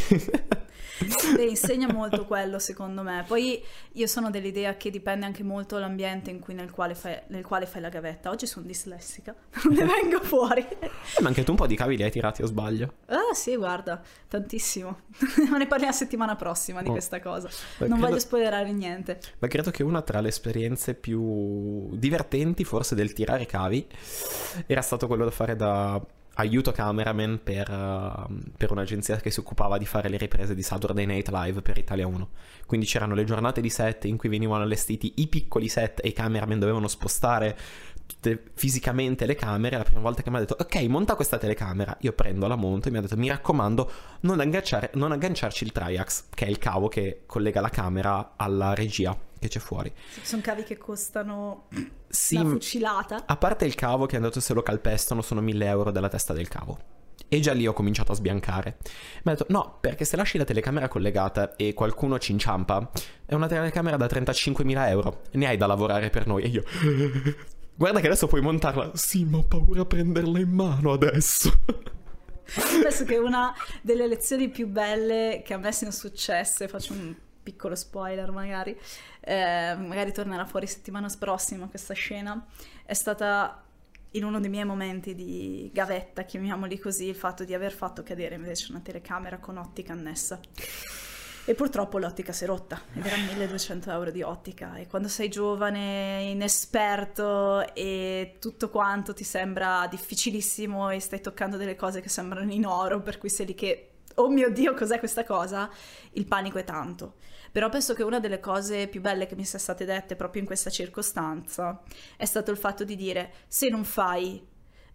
Beh, 1.35 1.43
insegna 1.43 1.91
molto 1.91 2.25
quello 2.25 2.59
secondo 2.59 3.01
me. 3.01 3.23
Poi 3.27 3.61
io 3.93 4.07
sono 4.07 4.29
dell'idea 4.29 4.77
che 4.77 4.89
dipende 4.89 5.25
anche 5.25 5.43
molto 5.43 5.75
dall'ambiente 5.75 6.39
nel 6.47 6.71
quale, 6.71 6.95
fai, 6.95 7.19
nel 7.27 7.43
quale 7.43 7.65
fai 7.65 7.81
la 7.81 7.89
gavetta. 7.89 8.29
Oggi 8.29 8.45
sono 8.45 8.65
dislessica, 8.65 9.35
non 9.63 9.73
ne 9.73 9.85
vengo 9.85 10.21
fuori. 10.21 10.65
Eh, 10.79 11.21
ma 11.21 11.27
anche 11.27 11.43
tu 11.43 11.51
un 11.51 11.57
po' 11.57 11.67
di 11.67 11.75
cavi 11.75 11.97
li 11.97 12.03
hai 12.03 12.11
tirati 12.11 12.41
o 12.41 12.45
sbaglio? 12.45 12.93
Ah 13.07 13.33
sì, 13.33 13.55
guarda, 13.55 14.01
tantissimo. 14.27 14.99
ma 15.49 15.57
ne 15.59 15.67
parliamo 15.67 15.91
la 15.91 15.97
settimana 15.97 16.35
prossima 16.35 16.81
di 16.81 16.89
oh. 16.89 16.91
questa 16.91 17.19
cosa. 17.19 17.49
Beh, 17.49 17.87
non 17.87 17.97
credo... 17.97 18.07
voglio 18.07 18.19
spoilerare 18.19 18.71
niente. 18.71 19.19
Ma 19.39 19.47
credo 19.47 19.71
che 19.71 19.83
una 19.83 20.01
tra 20.01 20.21
le 20.21 20.29
esperienze 20.29 20.93
più 20.93 21.95
divertenti 21.97 22.63
forse 22.63 22.95
del 22.95 23.13
tirare 23.13 23.45
cavi 23.45 23.87
era 24.65 24.81
stato 24.81 25.07
quello 25.07 25.25
da 25.25 25.31
fare 25.31 25.55
da 25.55 26.01
aiuto 26.35 26.71
cameraman 26.71 27.41
per, 27.43 27.69
uh, 27.69 28.33
per, 28.57 28.71
un'agenzia 28.71 29.17
che 29.17 29.29
si 29.29 29.39
occupava 29.39 29.77
di 29.77 29.85
fare 29.85 30.09
le 30.09 30.17
riprese 30.17 30.55
di 30.55 30.63
Saturday 30.63 31.05
Night 31.05 31.29
Live 31.29 31.61
per 31.61 31.77
Italia 31.77 32.07
1. 32.07 32.29
Quindi 32.65 32.85
c'erano 32.85 33.13
le 33.13 33.23
giornate 33.23 33.61
di 33.61 33.69
set 33.69 34.05
in 34.05 34.17
cui 34.17 34.29
venivano 34.29 34.63
allestiti 34.63 35.13
i 35.17 35.27
piccoli 35.27 35.67
set 35.67 36.03
e 36.03 36.09
i 36.09 36.13
cameraman 36.13 36.57
dovevano 36.59 36.87
spostare 36.87 37.55
tutte 38.05 38.51
fisicamente 38.53 39.25
le 39.25 39.35
camere. 39.35 39.77
La 39.77 39.83
prima 39.83 40.01
volta 40.01 40.21
che 40.21 40.29
mi 40.29 40.37
ha 40.37 40.39
detto 40.39 40.55
ok 40.59 40.75
monta 40.83 41.15
questa 41.15 41.37
telecamera, 41.37 41.95
io 42.01 42.13
prendo 42.13 42.47
la 42.47 42.55
monto 42.55 42.87
e 42.87 42.91
mi 42.91 42.97
ha 42.97 43.01
detto 43.01 43.17
mi 43.17 43.29
raccomando 43.29 43.91
non, 44.21 44.37
non 44.93 45.11
agganciarci 45.11 45.63
il 45.63 45.71
triax, 45.71 46.25
che 46.29 46.45
è 46.45 46.49
il 46.49 46.57
cavo 46.57 46.87
che 46.87 47.23
collega 47.25 47.61
la 47.61 47.69
camera 47.69 48.33
alla 48.35 48.73
regia 48.73 49.17
che 49.39 49.49
c'è 49.49 49.59
fuori. 49.59 49.91
Sono 50.21 50.41
cavi 50.41 50.63
che 50.63 50.77
costano 50.77 51.67
sì, 52.07 52.35
una 52.35 52.49
fucilata. 52.49 53.23
A 53.25 53.35
parte 53.35 53.65
il 53.65 53.75
cavo 53.75 54.05
che 54.05 54.13
è 54.13 54.17
andato 54.17 54.39
se 54.39 54.53
lo 54.53 54.63
calpestano 54.63 55.21
sono 55.21 55.41
1000 55.41 55.65
euro 55.65 55.91
della 55.91 56.09
testa 56.09 56.33
del 56.33 56.47
cavo. 56.47 57.01
E 57.27 57.39
già 57.39 57.51
lì 57.53 57.65
ho 57.65 57.73
cominciato 57.73 58.11
a 58.11 58.15
sbiancare. 58.15 58.77
Mi 59.23 59.31
ha 59.31 59.35
detto: 59.35 59.45
No, 59.49 59.77
perché 59.81 60.05
se 60.05 60.15
lasci 60.15 60.37
la 60.37 60.43
telecamera 60.43 60.87
collegata 60.87 61.55
e 61.55 61.73
qualcuno 61.73 62.19
ci 62.19 62.31
inciampa, 62.31 62.89
è 63.25 63.33
una 63.33 63.47
telecamera 63.47 63.97
da 63.97 64.05
35.000 64.05 64.87
euro. 64.89 65.21
Ne 65.31 65.47
hai 65.47 65.57
da 65.57 65.65
lavorare 65.65 66.09
per 66.09 66.27
noi. 66.27 66.43
E 66.43 66.47
io. 66.47 66.63
Guarda 67.75 67.99
che 67.99 68.07
adesso 68.07 68.27
puoi 68.27 68.41
montarla. 68.41 68.91
Sì, 68.95 69.25
ma 69.25 69.37
ho 69.37 69.43
paura 69.43 69.81
a 69.81 69.85
prenderla 69.85 70.39
in 70.39 70.49
mano 70.49 70.91
adesso. 70.91 71.51
Penso 72.81 73.05
che 73.05 73.17
una 73.17 73.53
delle 73.81 74.07
lezioni 74.07 74.49
più 74.49 74.67
belle 74.67 75.41
che 75.43 75.53
a 75.53 75.57
me 75.57 75.71
siano 75.71 75.93
successe, 75.93 76.67
faccio 76.67 76.93
un 76.93 77.15
piccolo 77.41 77.75
spoiler 77.75 78.31
magari, 78.31 78.77
eh, 79.21 79.75
magari 79.75 80.11
tornerà 80.13 80.45
fuori 80.45 80.67
settimana 80.67 81.09
prossima 81.17 81.67
questa 81.67 81.93
scena, 81.93 82.45
è 82.85 82.93
stata 82.93 83.63
in 84.11 84.23
uno 84.23 84.39
dei 84.39 84.49
miei 84.49 84.65
momenti 84.65 85.15
di 85.15 85.69
gavetta, 85.73 86.23
chiamiamoli 86.23 86.77
così, 86.77 87.07
il 87.07 87.15
fatto 87.15 87.43
di 87.43 87.53
aver 87.53 87.71
fatto 87.71 88.03
cadere 88.03 88.35
invece 88.35 88.67
una 88.69 88.81
telecamera 88.81 89.39
con 89.39 89.57
ottica 89.57 89.93
annessa. 89.93 90.39
E 91.45 91.55
purtroppo 91.55 91.97
l'ottica 91.97 92.31
si 92.31 92.45
è 92.45 92.47
rotta 92.47 92.79
ed 92.93 93.05
era 93.05 93.17
1200 93.17 93.91
euro 93.91 94.11
di 94.11 94.21
ottica 94.21 94.77
e 94.77 94.87
quando 94.87 95.09
sei 95.09 95.27
giovane, 95.27 96.29
inesperto 96.29 97.73
e 97.73 98.37
tutto 98.39 98.69
quanto 98.69 99.13
ti 99.13 99.25
sembra 99.25 99.85
difficilissimo 99.87 100.89
e 100.89 101.01
stai 101.01 101.19
toccando 101.19 101.57
delle 101.57 101.75
cose 101.75 101.99
che 101.99 102.07
sembrano 102.07 102.53
in 102.53 102.65
oro, 102.65 103.01
per 103.01 103.17
cui 103.17 103.27
sei 103.27 103.47
lì 103.47 103.55
che, 103.55 103.95
oh 104.15 104.29
mio 104.29 104.51
Dio, 104.51 104.73
cos'è 104.73 104.99
questa 104.99 105.25
cosa? 105.25 105.69
Il 106.11 106.25
panico 106.27 106.59
è 106.59 106.63
tanto. 106.63 107.15
Però 107.51 107.67
penso 107.67 107.93
che 107.93 108.03
una 108.03 108.21
delle 108.21 108.39
cose 108.39 108.87
più 108.87 109.01
belle 109.01 109.25
che 109.25 109.35
mi 109.35 109.43
sia 109.43 109.59
state 109.59 109.83
dette 109.83 110.15
proprio 110.15 110.41
in 110.41 110.47
questa 110.47 110.69
circostanza 110.69 111.83
è 112.15 112.23
stato 112.23 112.51
il 112.51 112.57
fatto 112.57 112.85
di 112.85 112.95
dire 112.95 113.33
se 113.47 113.67
non 113.67 113.83
fai 113.83 114.47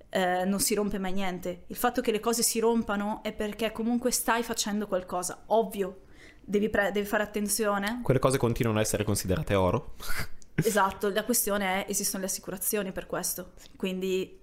eh, 0.09 0.45
non 0.47 0.61
si 0.61 0.75
rompe 0.75 0.99
mai 0.99 1.13
niente. 1.13 1.65
Il 1.67 1.77
fatto 1.77 2.01
che 2.01 2.11
le 2.11 2.21
cose 2.21 2.43
si 2.43 2.59
rompano 2.59 3.21
è 3.23 3.35
perché 3.35 3.71
comunque 3.71 4.11
stai 4.11 4.43
facendo 4.43 4.87
qualcosa, 4.87 5.43
ovvio. 5.49 6.05
Devi, 6.49 6.71
pre- 6.71 6.91
devi 6.93 7.07
fare 7.07 7.23
attenzione. 7.23 8.01
Quelle 8.03 8.19
cose 8.19 8.39
continuano 8.39 8.79
a 8.79 8.81
essere 8.81 9.05
considerate 9.05 9.55
oro. 9.55 9.97
esatto, 10.57 11.11
la 11.11 11.23
questione 11.23 11.85
è 11.85 11.91
esistono 11.91 12.23
le 12.23 12.29
assicurazioni 12.31 12.91
per 12.91 13.05
questo. 13.05 13.53
Quindi 13.77 14.41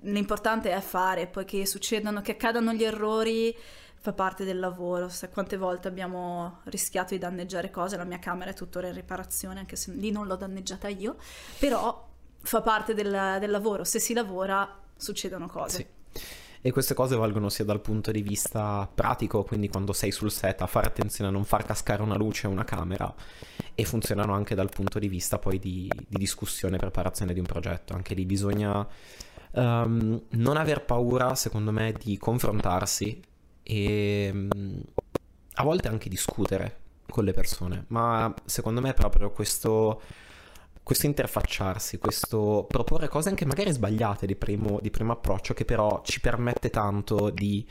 l'importante 0.00 0.70
è 0.70 0.80
fare, 0.82 1.28
poi 1.28 1.46
che 1.46 1.64
succedano, 1.64 2.20
che 2.20 2.32
accadano 2.32 2.74
gli 2.74 2.84
errori 2.84 3.56
fa 3.96 4.12
parte 4.12 4.44
del 4.44 4.58
lavoro. 4.58 5.08
Se 5.08 5.30
quante 5.30 5.56
volte 5.56 5.88
abbiamo 5.88 6.60
rischiato 6.64 7.14
di 7.14 7.18
danneggiare 7.20 7.70
cose, 7.70 7.96
la 7.96 8.04
mia 8.04 8.18
camera 8.18 8.50
è 8.50 8.54
tuttora 8.54 8.88
in 8.88 8.94
riparazione, 8.94 9.60
anche 9.60 9.76
se 9.76 9.92
lì 9.92 10.10
non 10.10 10.26
l'ho 10.26 10.36
danneggiata 10.36 10.88
io, 10.88 11.16
però 11.58 12.06
fa 12.42 12.60
parte 12.60 12.92
del, 12.92 13.38
del 13.40 13.50
lavoro. 13.50 13.84
Se 13.84 13.98
si 13.98 14.12
lavora 14.12 14.78
succedono 14.94 15.46
cose. 15.46 15.88
Sì. 16.12 16.20
E 16.62 16.72
queste 16.72 16.92
cose 16.92 17.16
valgono 17.16 17.48
sia 17.48 17.64
dal 17.64 17.80
punto 17.80 18.10
di 18.10 18.20
vista 18.20 18.88
pratico, 18.92 19.44
quindi 19.44 19.68
quando 19.68 19.94
sei 19.94 20.10
sul 20.10 20.30
set 20.30 20.60
a 20.60 20.66
fare 20.66 20.88
attenzione 20.88 21.30
a 21.30 21.32
non 21.32 21.44
far 21.44 21.64
cascare 21.64 22.02
una 22.02 22.16
luce 22.16 22.46
o 22.46 22.50
una 22.50 22.64
camera, 22.64 23.12
e 23.74 23.84
funzionano 23.84 24.34
anche 24.34 24.54
dal 24.54 24.68
punto 24.68 24.98
di 24.98 25.08
vista 25.08 25.38
poi 25.38 25.58
di, 25.58 25.90
di 26.06 26.18
discussione 26.18 26.76
e 26.76 26.78
preparazione 26.78 27.32
di 27.32 27.38
un 27.38 27.46
progetto. 27.46 27.94
Anche 27.94 28.12
lì 28.12 28.26
bisogna 28.26 28.86
um, 29.52 30.22
non 30.28 30.56
aver 30.58 30.84
paura, 30.84 31.34
secondo 31.34 31.72
me, 31.72 31.94
di 31.98 32.18
confrontarsi 32.18 33.22
e 33.62 34.30
mm, 34.34 34.80
a 35.54 35.62
volte 35.62 35.88
anche 35.88 36.10
discutere 36.10 36.78
con 37.08 37.24
le 37.24 37.32
persone, 37.32 37.84
ma 37.88 38.32
secondo 38.44 38.80
me 38.82 38.92
proprio 38.92 39.30
questo 39.30 40.02
questo 40.82 41.06
interfacciarsi, 41.06 41.98
questo 41.98 42.66
proporre 42.68 43.08
cose 43.08 43.28
anche 43.28 43.44
magari 43.44 43.72
sbagliate 43.72 44.26
di 44.26 44.36
primo, 44.36 44.78
di 44.80 44.90
primo 44.90 45.12
approccio, 45.12 45.54
che 45.54 45.64
però 45.64 46.02
ci 46.04 46.20
permette 46.20 46.70
tanto 46.70 47.30
di 47.30 47.66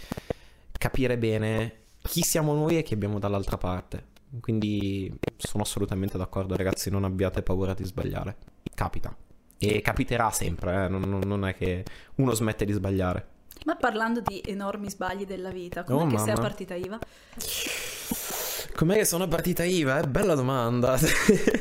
capire 0.72 1.18
bene 1.18 1.80
chi 2.02 2.22
siamo 2.22 2.54
noi 2.54 2.78
e 2.78 2.84
chi 2.84 2.94
abbiamo 2.94 3.20
dall'altra 3.20 3.58
parte. 3.58 4.08
Quindi 4.40 5.12
sono 5.38 5.64
assolutamente 5.64 6.18
d'accordo, 6.18 6.56
ragazzi, 6.56 6.90
non 6.90 7.04
abbiate 7.04 7.42
paura 7.42 7.74
di 7.74 7.84
sbagliare. 7.84 8.38
Capita. 8.74 9.16
E 9.58 9.82
capiterà 9.82 10.32
sempre, 10.32 10.86
eh? 10.86 10.88
non, 10.88 11.20
non, 11.26 11.46
è 11.46 11.54
che 11.54 11.84
uno 12.16 12.34
smette 12.34 12.64
di 12.64 12.72
sbagliare. 12.72 13.28
Ma 13.66 13.76
parlando 13.76 14.22
di 14.22 14.42
enormi 14.46 14.90
sbagli 14.90 15.26
della 15.26 15.50
vita, 15.50 15.84
come 15.84 16.04
oh, 16.04 16.08
che 16.08 16.18
sei 16.20 16.32
a 16.32 16.36
partita 16.36 16.76
IVA? 16.76 17.00
Com'è 18.74 18.96
che 18.96 19.04
sono 19.04 19.26
a 19.26 19.28
partita 19.28 19.66
IVA? 19.66 20.00
È 20.00 20.08
bella 20.08 20.36
domanda. 20.36 20.98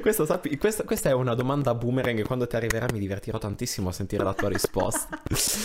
Questo, 0.00 0.24
sappi, 0.24 0.56
questa, 0.56 0.84
questa, 0.84 1.10
è 1.10 1.12
una 1.12 1.34
domanda 1.34 1.74
boomerang 1.74 2.22
quando 2.24 2.46
ti 2.46 2.56
arriverà 2.56 2.86
mi 2.92 2.98
divertirò 2.98 3.38
tantissimo 3.38 3.88
a 3.88 3.92
sentire 3.92 4.24
la 4.24 4.34
tua 4.34 4.48
risposta. 4.50 5.20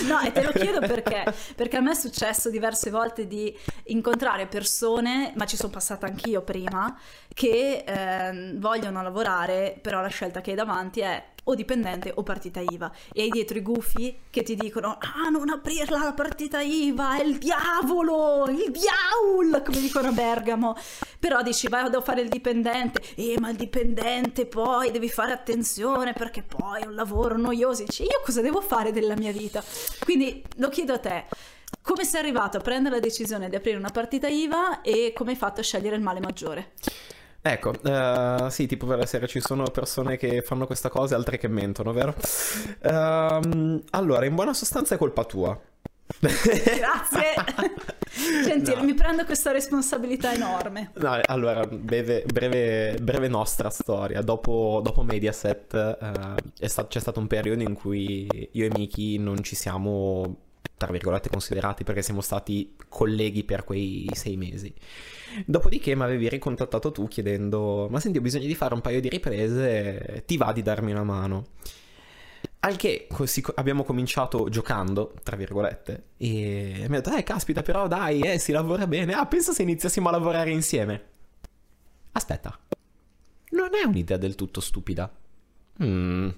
no, 0.07 0.19
e 0.21 0.31
te 0.31 0.43
lo 0.43 0.51
chiedo 0.51 0.79
perché, 0.85 1.23
perché 1.55 1.77
a 1.77 1.81
me 1.81 1.91
è 1.91 1.95
successo 1.95 2.49
diverse 2.49 2.89
volte 2.89 3.27
di 3.27 3.55
incontrare 3.85 4.47
persone, 4.47 5.33
ma 5.35 5.45
ci 5.45 5.55
sono 5.55 5.71
passata 5.71 6.05
anch'io 6.05 6.41
prima, 6.41 6.97
che 7.33 7.83
eh, 7.85 8.53
vogliono 8.57 9.01
lavorare, 9.01 9.77
però 9.81 10.01
la 10.01 10.07
scelta 10.07 10.41
che 10.41 10.51
hai 10.51 10.55
davanti 10.55 11.01
è 11.01 11.23
o 11.49 11.55
dipendente 11.55 12.11
o 12.15 12.23
partita 12.23 12.59
IVA. 12.59 12.91
E 13.13 13.23
hai 13.23 13.29
dietro 13.29 13.57
i 13.57 13.61
gufi 13.61 14.17
che 14.29 14.43
ti 14.43 14.55
dicono 14.55 14.97
ah 14.99 15.29
non 15.29 15.49
aprirla 15.49 15.97
la 15.99 16.13
partita 16.13 16.61
IVA 16.61 17.17
è 17.17 17.23
il 17.23 17.37
diavolo 17.37 18.45
il 18.47 18.71
diaul 18.71 19.61
come 19.63 19.79
dicono 19.79 20.09
a 20.09 20.11
Bergamo. 20.11 20.75
Però 21.19 21.41
dici 21.41 21.67
vai 21.67 21.89
devo 21.89 22.01
fare 22.01 22.21
il 22.21 22.29
dipendente 22.29 23.01
eh 23.15 23.35
ma 23.39 23.49
il 23.49 23.57
dipendente 23.57 24.45
poi 24.45 24.91
devi 24.91 25.09
fare 25.09 25.31
attenzione 25.31 26.13
perché 26.13 26.43
poi 26.43 26.81
è 26.81 26.85
un 26.85 26.95
lavoro 26.95 27.37
noioso 27.37 27.83
dici 27.83 28.03
io 28.03 28.21
cosa 28.23 28.41
devo 28.41 28.61
fare 28.61 28.91
della 28.91 29.15
mia 29.15 29.31
vita? 29.31 29.63
Quindi 30.03 30.43
lo 30.57 30.69
chiedo 30.69 30.93
a 30.93 30.99
te 30.99 31.25
come 31.81 32.03
sei 32.03 32.21
arrivato 32.21 32.57
a 32.57 32.59
prendere 32.59 32.95
la 32.95 33.01
decisione 33.01 33.49
di 33.49 33.55
aprire 33.55 33.77
una 33.77 33.89
partita 33.89 34.27
IVA 34.27 34.81
e 34.81 35.13
come 35.15 35.31
hai 35.31 35.37
fatto 35.37 35.61
a 35.61 35.63
scegliere 35.63 35.95
il 35.95 36.01
male 36.01 36.19
maggiore? 36.19 36.73
Ecco, 37.51 37.69
uh, 37.81 38.49
sì, 38.49 38.67
tipo 38.67 38.85
per 38.85 38.97
la 38.97 39.05
serie 39.05 39.27
ci 39.27 39.39
sono 39.39 39.63
persone 39.65 40.17
che 40.17 40.41
fanno 40.41 40.65
questa 40.65 40.89
cosa 40.89 41.15
e 41.15 41.17
altre 41.17 41.37
che 41.37 41.47
mentono, 41.47 41.93
vero? 41.93 42.13
Uh, 42.83 43.81
allora, 43.91 44.25
in 44.25 44.35
buona 44.35 44.53
sostanza 44.53 44.95
è 44.95 44.97
colpa 44.97 45.23
tua. 45.23 45.57
Grazie. 46.19 47.33
Senti, 48.43 48.73
no. 48.75 48.83
mi 48.83 48.93
prendo 48.93 49.23
questa 49.23 49.51
responsabilità 49.51 50.33
enorme. 50.33 50.91
No, 50.95 51.19
allora, 51.25 51.65
breve, 51.65 52.23
breve, 52.25 52.97
breve 53.01 53.27
nostra 53.29 53.69
storia. 53.69 54.21
Dopo, 54.21 54.81
dopo 54.83 55.03
Mediaset 55.03 55.97
uh, 55.99 56.65
sta- 56.65 56.87
c'è 56.87 56.99
stato 56.99 57.19
un 57.19 57.27
periodo 57.27 57.63
in 57.63 57.75
cui 57.75 58.27
io 58.51 58.65
e 58.65 58.69
Miki 58.73 59.17
non 59.19 59.41
ci 59.41 59.55
siamo 59.55 60.45
tra 60.77 60.91
virgolette 60.91 61.29
considerati 61.29 61.83
perché 61.83 62.03
siamo 62.03 62.21
stati 62.21 62.75
colleghi 62.97 63.43
per 63.43 63.63
quei 63.63 64.09
sei 64.13 64.37
mesi. 64.37 64.73
Dopodiché 65.45 65.95
mi 65.95 66.01
avevi 66.01 66.27
ricontattato 66.27 66.91
tu 66.91 67.07
chiedendo 67.07 67.87
ma 67.91 67.99
senti 67.99 68.17
ho 68.17 68.21
bisogno 68.21 68.47
di 68.47 68.55
fare 68.55 68.73
un 68.73 68.81
paio 68.81 68.99
di 68.99 69.07
riprese, 69.07 70.23
ti 70.25 70.35
va 70.35 70.51
di 70.51 70.63
darmi 70.63 70.91
una 70.91 71.03
mano? 71.03 71.49
Al 72.61 72.75
che 72.75 73.07
abbiamo 73.53 73.83
cominciato 73.83 74.49
giocando, 74.49 75.13
tra 75.21 75.35
virgolette, 75.35 76.05
e 76.17 76.85
mi 76.89 76.95
ha 76.95 77.01
detto, 77.01 77.15
eh 77.15 77.21
caspita 77.21 77.61
però 77.61 77.87
dai, 77.87 78.21
eh, 78.21 78.39
si 78.39 78.51
lavora 78.51 78.87
bene, 78.87 79.13
ah 79.13 79.27
penso 79.27 79.53
se 79.53 79.61
iniziassimo 79.61 80.09
a 80.09 80.11
lavorare 80.11 80.49
insieme. 80.49 81.03
Aspetta, 82.13 82.57
non 83.51 83.75
è 83.75 83.85
un'idea 83.85 84.17
del 84.17 84.33
tutto 84.33 84.59
stupida. 84.59 85.09
Mm, 85.83 86.29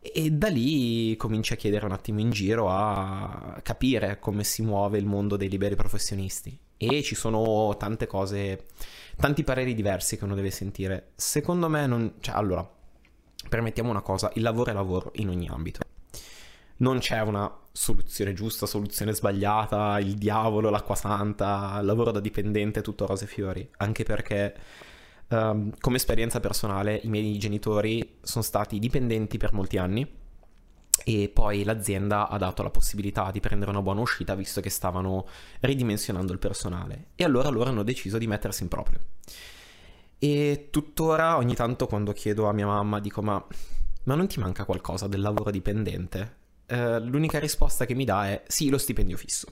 e 0.00 0.30
da 0.30 0.48
lì 0.48 1.16
cominci 1.16 1.52
a 1.52 1.56
chiedere 1.56 1.84
un 1.84 1.92
attimo 1.92 2.20
in 2.20 2.30
giro 2.30 2.68
a 2.70 3.60
capire 3.62 4.18
come 4.18 4.44
si 4.44 4.62
muove 4.62 4.98
il 4.98 5.06
mondo 5.06 5.36
dei 5.36 5.48
liberi 5.48 5.74
professionisti. 5.74 6.58
E 6.76 7.02
ci 7.02 7.16
sono 7.16 7.76
tante 7.76 8.06
cose, 8.06 8.66
tanti 9.16 9.42
pareri 9.42 9.74
diversi 9.74 10.16
che 10.16 10.24
uno 10.24 10.36
deve 10.36 10.50
sentire. 10.50 11.10
Secondo 11.16 11.68
me, 11.68 11.86
non, 11.86 12.14
cioè, 12.20 12.36
allora, 12.36 12.68
permettiamo 13.48 13.90
una 13.90 14.00
cosa: 14.00 14.30
il 14.34 14.42
lavoro 14.42 14.70
è 14.70 14.74
lavoro 14.74 15.10
in 15.16 15.28
ogni 15.28 15.48
ambito. 15.48 15.80
Non 16.76 17.00
c'è 17.00 17.20
una 17.20 17.52
soluzione 17.72 18.32
giusta, 18.32 18.66
soluzione 18.66 19.12
sbagliata, 19.12 19.98
il 19.98 20.14
diavolo, 20.14 20.70
l'acqua 20.70 20.94
santa, 20.94 21.78
il 21.80 21.86
lavoro 21.86 22.12
da 22.12 22.20
dipendente, 22.20 22.80
tutto 22.82 23.06
rose 23.06 23.24
e 23.24 23.28
fiori. 23.28 23.68
Anche 23.78 24.04
perché 24.04 24.54
Um, 25.30 25.74
come 25.78 25.96
esperienza 25.96 26.40
personale, 26.40 27.00
i 27.02 27.08
miei 27.08 27.36
genitori 27.36 28.16
sono 28.22 28.42
stati 28.42 28.78
dipendenti 28.78 29.36
per 29.36 29.52
molti 29.52 29.76
anni 29.76 30.06
e 31.04 31.28
poi 31.28 31.64
l'azienda 31.64 32.28
ha 32.28 32.38
dato 32.38 32.62
la 32.62 32.70
possibilità 32.70 33.30
di 33.30 33.40
prendere 33.40 33.70
una 33.70 33.82
buona 33.82 34.00
uscita 34.00 34.34
visto 34.34 34.62
che 34.62 34.70
stavano 34.70 35.26
ridimensionando 35.60 36.32
il 36.32 36.38
personale 36.38 37.08
e 37.14 37.24
allora 37.24 37.50
loro 37.50 37.68
hanno 37.68 37.82
deciso 37.82 38.16
di 38.16 38.26
mettersi 38.26 38.62
in 38.62 38.68
proprio. 38.68 39.00
E 40.18 40.68
tuttora 40.70 41.36
ogni 41.36 41.54
tanto 41.54 41.86
quando 41.86 42.12
chiedo 42.12 42.48
a 42.48 42.52
mia 42.52 42.66
mamma 42.66 42.98
dico 42.98 43.20
ma, 43.20 43.44
ma 44.04 44.14
non 44.14 44.26
ti 44.28 44.40
manca 44.40 44.64
qualcosa 44.64 45.08
del 45.08 45.20
lavoro 45.20 45.50
dipendente? 45.50 46.36
Uh, 46.68 46.98
l'unica 47.00 47.38
risposta 47.38 47.84
che 47.84 47.94
mi 47.94 48.04
dà 48.04 48.28
è 48.28 48.42
sì, 48.46 48.70
lo 48.70 48.78
stipendio 48.78 49.18
fisso. 49.18 49.46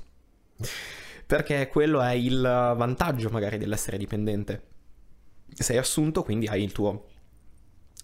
Perché 1.26 1.68
quello 1.68 2.00
è 2.00 2.12
il 2.12 2.40
vantaggio 2.40 3.28
magari 3.30 3.58
dell'essere 3.58 3.98
dipendente 3.98 4.74
sei 5.52 5.78
assunto, 5.78 6.22
quindi 6.22 6.46
hai 6.46 6.62
il 6.62 6.72
tuo 6.72 7.06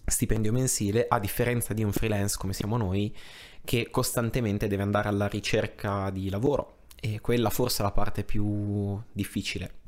stipendio 0.05 0.51
mensile, 0.51 1.05
a 1.07 1.19
differenza 1.19 1.73
di 1.73 1.83
un 1.83 1.91
freelance 1.91 2.37
come 2.37 2.53
siamo 2.53 2.77
noi, 2.77 3.15
che 3.63 3.89
costantemente 3.89 4.67
deve 4.67 4.83
andare 4.83 5.07
alla 5.07 5.27
ricerca 5.27 6.09
di 6.09 6.29
lavoro. 6.29 6.79
E 6.99 7.19
quella 7.21 7.49
forse 7.49 7.81
è 7.81 7.85
la 7.85 7.91
parte 7.91 8.23
più 8.23 9.01
difficile. 9.11 9.81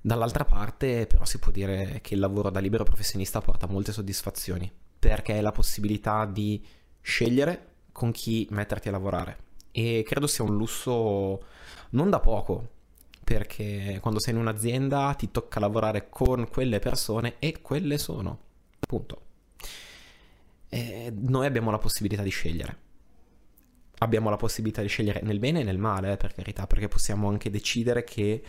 Dall'altra 0.00 0.44
parte, 0.44 1.06
però, 1.06 1.24
si 1.24 1.38
può 1.38 1.50
dire 1.50 2.00
che 2.02 2.14
il 2.14 2.20
lavoro 2.20 2.50
da 2.50 2.60
libero 2.60 2.84
professionista 2.84 3.40
porta 3.40 3.66
molte 3.66 3.92
soddisfazioni, 3.92 4.70
perché 4.98 5.32
hai 5.32 5.42
la 5.42 5.52
possibilità 5.52 6.24
di 6.24 6.64
scegliere 7.00 7.74
con 7.92 8.12
chi 8.12 8.46
metterti 8.50 8.88
a 8.88 8.92
lavorare. 8.92 9.38
E 9.72 10.04
credo 10.06 10.26
sia 10.26 10.44
un 10.44 10.56
lusso 10.56 11.42
non 11.90 12.10
da 12.10 12.20
poco, 12.20 12.70
perché 13.26 13.98
quando 14.00 14.20
sei 14.20 14.34
in 14.34 14.38
un'azienda 14.38 15.12
ti 15.14 15.32
tocca 15.32 15.58
lavorare 15.58 16.08
con 16.08 16.48
quelle 16.48 16.78
persone 16.78 17.34
e 17.40 17.60
quelle 17.60 17.98
sono. 17.98 18.38
Punto. 18.78 19.20
E 20.68 21.12
noi 21.12 21.44
abbiamo 21.44 21.72
la 21.72 21.78
possibilità 21.78 22.22
di 22.22 22.30
scegliere. 22.30 22.78
Abbiamo 23.98 24.30
la 24.30 24.36
possibilità 24.36 24.80
di 24.80 24.86
scegliere 24.86 25.22
nel 25.22 25.40
bene 25.40 25.62
e 25.62 25.64
nel 25.64 25.76
male, 25.76 26.12
eh, 26.12 26.16
per 26.16 26.34
carità, 26.34 26.68
perché 26.68 26.86
possiamo 26.86 27.28
anche 27.28 27.50
decidere 27.50 28.04
che 28.04 28.44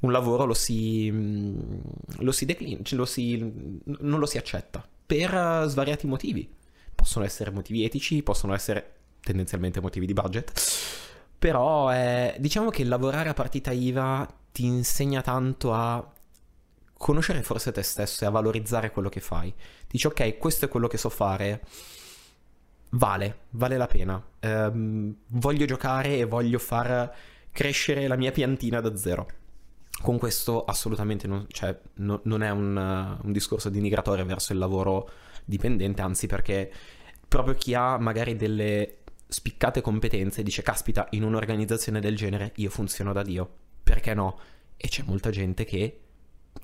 un 0.00 0.12
lavoro 0.12 0.44
lo 0.44 0.54
si, 0.54 1.10
mm, 1.10 1.78
lo 2.18 2.30
si 2.30 2.44
declina, 2.44 2.78
cioè 2.84 2.96
lo 3.00 3.06
si, 3.06 3.38
non 3.84 4.20
lo 4.20 4.26
si 4.26 4.38
accetta 4.38 4.88
per 5.04 5.64
svariati 5.66 6.06
motivi. 6.06 6.48
Possono 6.94 7.24
essere 7.24 7.50
motivi 7.50 7.82
etici, 7.84 8.22
possono 8.22 8.54
essere 8.54 8.98
tendenzialmente 9.20 9.80
motivi 9.80 10.06
di 10.06 10.12
budget 10.12 10.52
però 11.42 11.88
è, 11.88 12.36
diciamo 12.38 12.70
che 12.70 12.84
lavorare 12.84 13.28
a 13.28 13.34
partita 13.34 13.72
IVA 13.72 14.32
ti 14.52 14.64
insegna 14.64 15.22
tanto 15.22 15.74
a 15.74 16.12
conoscere 16.96 17.42
forse 17.42 17.72
te 17.72 17.82
stesso 17.82 18.22
e 18.22 18.28
a 18.28 18.30
valorizzare 18.30 18.92
quello 18.92 19.08
che 19.08 19.18
fai. 19.18 19.52
Dici 19.88 20.06
ok, 20.06 20.38
questo 20.38 20.66
è 20.66 20.68
quello 20.68 20.86
che 20.86 20.98
so 20.98 21.08
fare, 21.08 21.64
vale, 22.90 23.38
vale 23.50 23.76
la 23.76 23.88
pena. 23.88 24.24
Ehm, 24.38 25.16
voglio 25.30 25.64
giocare 25.64 26.18
e 26.18 26.26
voglio 26.26 26.60
far 26.60 27.12
crescere 27.50 28.06
la 28.06 28.14
mia 28.14 28.30
piantina 28.30 28.80
da 28.80 28.94
zero. 28.94 29.26
Con 30.00 30.18
questo 30.18 30.64
assolutamente 30.64 31.26
non, 31.26 31.44
cioè, 31.48 31.76
no, 31.94 32.20
non 32.22 32.44
è 32.44 32.50
un, 32.50 33.18
un 33.20 33.32
discorso 33.32 33.68
denigratorio 33.68 34.24
verso 34.24 34.52
il 34.52 34.60
lavoro 34.60 35.10
dipendente, 35.44 36.02
anzi 36.02 36.28
perché 36.28 36.72
proprio 37.26 37.54
chi 37.54 37.74
ha 37.74 37.98
magari 37.98 38.36
delle 38.36 38.98
spiccate 39.32 39.80
competenze 39.80 40.42
dice 40.42 40.62
caspita 40.62 41.06
in 41.10 41.24
un'organizzazione 41.24 42.00
del 42.00 42.16
genere 42.16 42.52
io 42.56 42.70
funziono 42.70 43.12
da 43.12 43.22
Dio. 43.22 43.48
Perché 43.82 44.14
no? 44.14 44.38
E 44.76 44.88
c'è 44.88 45.02
molta 45.06 45.30
gente 45.30 45.64
che 45.64 46.00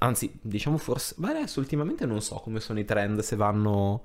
anzi 0.01 0.39
diciamo 0.43 0.77
forse 0.77 1.15
beh 1.17 1.31
adesso 1.31 1.61
ultimamente 1.61 2.05
non 2.05 2.21
so 2.21 2.37
come 2.37 2.61
sono 2.61 2.79
i 2.79 2.85
trend 2.85 3.21
se 3.21 3.37
vanno 3.37 4.05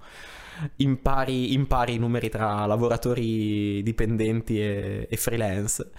in 0.77 1.01
pari, 1.01 1.53
in 1.53 1.67
pari 1.67 1.97
numeri 1.97 2.29
tra 2.29 2.65
lavoratori 2.65 3.83
dipendenti 3.83 4.59
e, 4.59 5.07
e 5.09 5.17
freelance. 5.17 5.91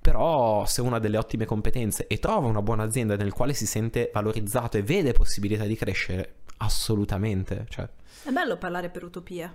Però 0.00 0.64
se 0.66 0.80
uno 0.80 0.96
ha 0.96 0.98
delle 0.98 1.16
ottime 1.16 1.44
competenze 1.44 2.06
e 2.08 2.18
trova 2.18 2.48
una 2.48 2.62
buona 2.62 2.82
azienda 2.82 3.16
nel 3.16 3.32
quale 3.32 3.54
si 3.54 3.66
sente 3.66 4.10
valorizzato 4.12 4.76
e 4.76 4.82
vede 4.82 5.12
possibilità 5.12 5.64
di 5.64 5.76
crescere 5.76 6.34
assolutamente 6.58 7.66
cioè. 7.68 7.88
è 8.24 8.30
bello 8.30 8.56
parlare 8.56 8.88
per 8.88 9.04
utopia 9.04 9.52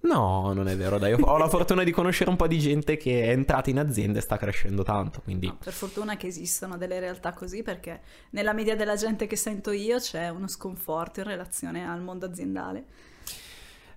No, 0.00 0.52
non 0.52 0.68
è 0.68 0.76
vero, 0.76 0.98
dai. 0.98 1.14
Ho 1.14 1.36
la 1.36 1.48
fortuna 1.48 1.82
di 1.82 1.90
conoscere 1.90 2.30
un 2.30 2.36
po' 2.36 2.46
di 2.46 2.58
gente 2.58 2.96
che 2.96 3.24
è 3.24 3.30
entrata 3.30 3.70
in 3.70 3.78
azienda 3.78 4.18
e 4.18 4.22
sta 4.22 4.36
crescendo 4.36 4.82
tanto, 4.82 5.20
quindi... 5.22 5.46
No, 5.46 5.56
per 5.56 5.72
fortuna 5.72 6.16
che 6.16 6.28
esistono 6.28 6.76
delle 6.76 7.00
realtà 7.00 7.32
così, 7.32 7.62
perché 7.62 8.00
nella 8.30 8.52
media 8.52 8.76
della 8.76 8.94
gente 8.94 9.26
che 9.26 9.36
sento 9.36 9.72
io 9.72 9.98
c'è 9.98 10.28
uno 10.28 10.46
sconforto 10.46 11.20
in 11.20 11.26
relazione 11.26 11.88
al 11.88 12.02
mondo 12.02 12.26
aziendale. 12.26 12.84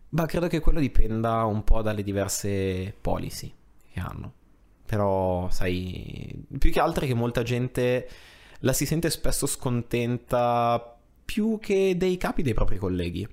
Ma 0.09 0.25
credo 0.25 0.47
che 0.47 0.59
quello 0.59 0.79
dipenda 0.79 1.43
un 1.43 1.63
po' 1.63 1.83
dalle 1.83 2.01
diverse 2.01 2.95
policy 2.99 3.53
che 3.91 3.99
hanno. 3.99 4.33
Però, 4.85 5.47
sai, 5.51 6.43
più 6.57 6.71
che 6.71 6.79
altro 6.79 7.05
è 7.05 7.07
che 7.07 7.13
molta 7.13 7.43
gente 7.43 8.09
la 8.61 8.73
si 8.73 8.87
sente 8.87 9.11
spesso 9.11 9.45
scontenta 9.45 10.97
più 11.23 11.59
che 11.61 11.95
dei 11.95 12.17
capi 12.17 12.41
dei 12.41 12.55
propri 12.55 12.77
colleghi. 12.77 13.27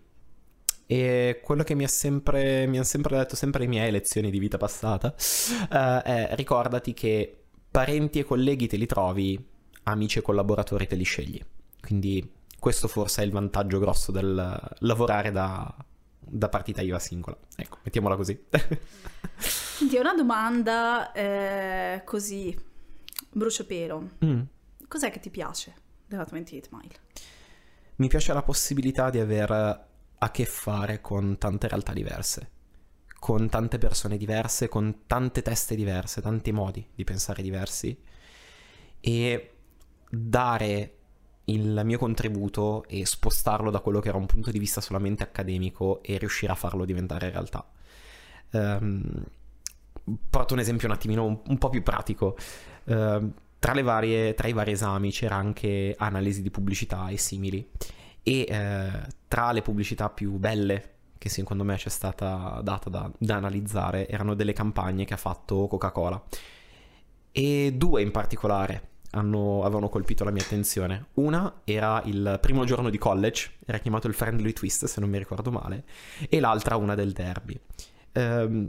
E 0.87 1.41
quello 1.43 1.65
che 1.65 1.75
mi, 1.75 1.83
ha 1.85 1.89
sempre, 1.89 2.67
mi 2.67 2.77
hanno 2.77 2.85
sempre 2.85 3.17
detto, 3.17 3.35
sempre 3.35 3.61
le 3.61 3.67
mie 3.67 3.91
lezioni 3.91 4.31
di 4.31 4.39
vita 4.39 4.57
passata, 4.57 5.09
uh, 5.09 6.03
è 6.03 6.31
ricordati 6.35 6.95
che 6.95 7.45
parenti 7.71 8.21
e 8.21 8.25
colleghi 8.25 8.69
te 8.69 8.77
li 8.77 8.87
trovi, 8.87 9.45
amici 9.85 10.19
e 10.19 10.23
collaboratori 10.23 10.87
te 10.87 10.95
li 10.95 11.05
scegli. 11.05 11.43
Quindi 11.81 12.33
questo 12.59 12.89
forse 12.89 13.23
è 13.23 13.25
il 13.25 13.33
vantaggio 13.33 13.79
grosso 13.79 14.13
del 14.13 14.61
lavorare 14.79 15.31
da, 15.31 15.75
da 16.19 16.49
partita 16.49 16.83
IVA 16.83 16.99
singola. 16.99 17.37
Ecco, 17.57 17.79
mettiamola 17.83 18.17
così. 18.17 18.45
Senti, 19.37 19.97
una 19.97 20.15
domanda 20.15 21.13
eh, 21.13 22.03
così, 22.05 22.57
bruciopelo. 23.31 24.11
Mm. 24.25 24.41
Cos'è 24.89 25.11
che 25.11 25.21
ti 25.21 25.31
piace 25.31 25.75
della 26.07 26.27
28 26.29 26.69
Mile? 26.71 26.95
Mi 27.97 28.09
piace 28.09 28.33
la 28.33 28.43
possibilità 28.43 29.11
di 29.11 29.19
aver 29.19 29.87
a 30.19 30.31
che 30.31 30.45
fare 30.45 31.01
con 31.01 31.37
tante 31.39 31.69
realtà 31.69 31.93
diverse, 31.93 32.51
con 33.19 33.49
tante 33.49 33.79
persone 33.79 34.17
diverse, 34.17 34.69
con 34.69 35.03
tante 35.07 35.43
teste 35.43 35.75
diverse, 35.75 36.21
tanti 36.21 36.53
modi 36.53 36.87
di 36.95 37.05
pensare 37.05 37.43
diversi 37.43 37.99
e 39.01 39.51
dare 40.09 40.93
il 41.47 41.83
mio 41.85 41.99
contributo 41.99 42.85
e 42.89 43.05
spostarlo 43.07 43.71
da 43.71 43.81
quello 43.81 44.01
che 44.01 44.09
era 44.09 44.17
un 44.19 44.27
punto 44.27 44.51
di 44.51 44.59
vista 44.59 44.81
solamente 44.81 45.23
accademico 45.23 46.03
e 46.03 46.19
riuscire 46.19 46.53
a 46.53 46.57
farlo 46.57 46.85
diventare 46.85 47.31
realtà. 47.31 47.69
Um, 48.51 49.25
porto 50.31 50.55
un 50.55 50.61
esempio 50.61 50.89
un 50.89 50.95
attimino 50.95 51.25
un, 51.25 51.41
un 51.47 51.59
po' 51.59 51.69
più 51.69 51.83
pratico. 51.83 52.37
Uh, 52.85 53.33
tra, 53.59 53.83
varie, 53.83 54.35
tra, 54.35 54.49
i 54.49 54.53
vari 54.53 54.73
esami 54.73 55.11
c'era 55.11 55.37
anche 55.37 55.95
analisi 55.99 56.43
di 56.43 56.51
pubblicità 56.51 57.09
e 57.09 57.17
simili 57.17 57.69
e 58.29 58.45
eh, 58.49 58.91
tra 59.29 59.53
le 59.53 59.63
pubblicità 59.63 60.11
più 60.11 60.33
belle 60.33 60.95
che 61.17 61.29
secondo 61.29 61.63
me 61.63 61.77
c'è 61.77 61.89
stata 61.89 62.61
data 62.61 62.91
da, 62.91 63.11
da 63.17 63.37
analizzare 63.37 64.09
erano 64.09 64.35
delle 64.35 64.53
campagne 64.53 65.05
che 65.05 65.15
ha 65.15 65.17
fatto 65.17 65.69
Coca-Cola 65.69 66.21
e 67.31 67.73
due 67.73 68.03
in 68.03 68.11
particolare 68.11 68.95
hanno, 69.11 69.63
avevano 69.63 69.89
colpito 69.89 70.25
la 70.25 70.31
mia 70.31 70.43
attenzione. 70.43 71.07
Una 71.15 71.61
era 71.65 72.03
il 72.05 72.39
primo 72.41 72.65
giorno 72.65 72.91
di 72.91 72.99
college, 72.99 73.53
era 73.65 73.79
chiamato 73.79 74.09
il 74.09 74.15
Friendly 74.15 74.53
Twist 74.53 74.87
se 74.87 75.01
non 75.01 75.09
mi 75.09 75.19
ricordo 75.19 75.51
male, 75.51 75.85
e 76.29 76.41
l'altra 76.41 76.77
una 76.77 76.95
del 76.95 77.13
derby. 77.13 77.59
Ehm, 78.13 78.69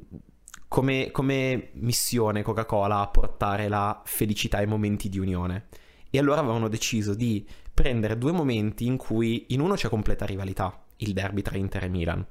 come, 0.68 1.12
come 1.12 1.70
missione 1.74 2.44
Coca-Cola 2.44 3.08
portare 3.08 3.68
la 3.68 4.02
felicità 4.06 4.58
ai 4.58 4.68
momenti 4.68 5.10
di 5.10 5.20
unione. 5.20 5.68
E 6.10 6.18
allora 6.18 6.40
avevano 6.40 6.68
deciso 6.68 7.14
di 7.14 7.46
prendere 7.74 8.18
due 8.18 8.32
momenti 8.32 8.86
in 8.86 8.98
cui 8.98 9.46
in 9.50 9.60
uno 9.60 9.76
c'è 9.76 9.90
completa 9.90 10.26
rivalità, 10.26 10.84
il 10.98 11.14
derby 11.14 11.42
tra 11.42 11.58
Inter 11.58 11.84
e 11.84 11.90
Milan, 11.90 12.26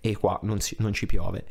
e 0.00 0.16
qua 0.16 0.38
non, 0.42 0.60
si, 0.60 0.76
non 0.78 0.92
ci 0.92 1.06
piove, 1.06 1.46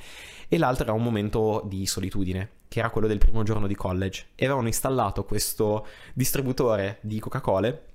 e 0.47 0.57
l'altro 0.57 0.85
era 0.85 0.93
un 0.93 1.03
momento 1.03 1.63
di 1.65 1.85
solitudine, 1.85 2.49
che 2.67 2.79
era 2.79 2.89
quello 2.89 3.07
del 3.07 3.19
primo 3.19 3.43
giorno 3.43 3.67
di 3.67 3.75
college, 3.75 4.27
e 4.35 4.45
avevano 4.45 4.67
installato 4.67 5.23
questo 5.23 5.85
distributore 6.13 6.99
di 7.01 7.19
Coca-Cola 7.19 7.93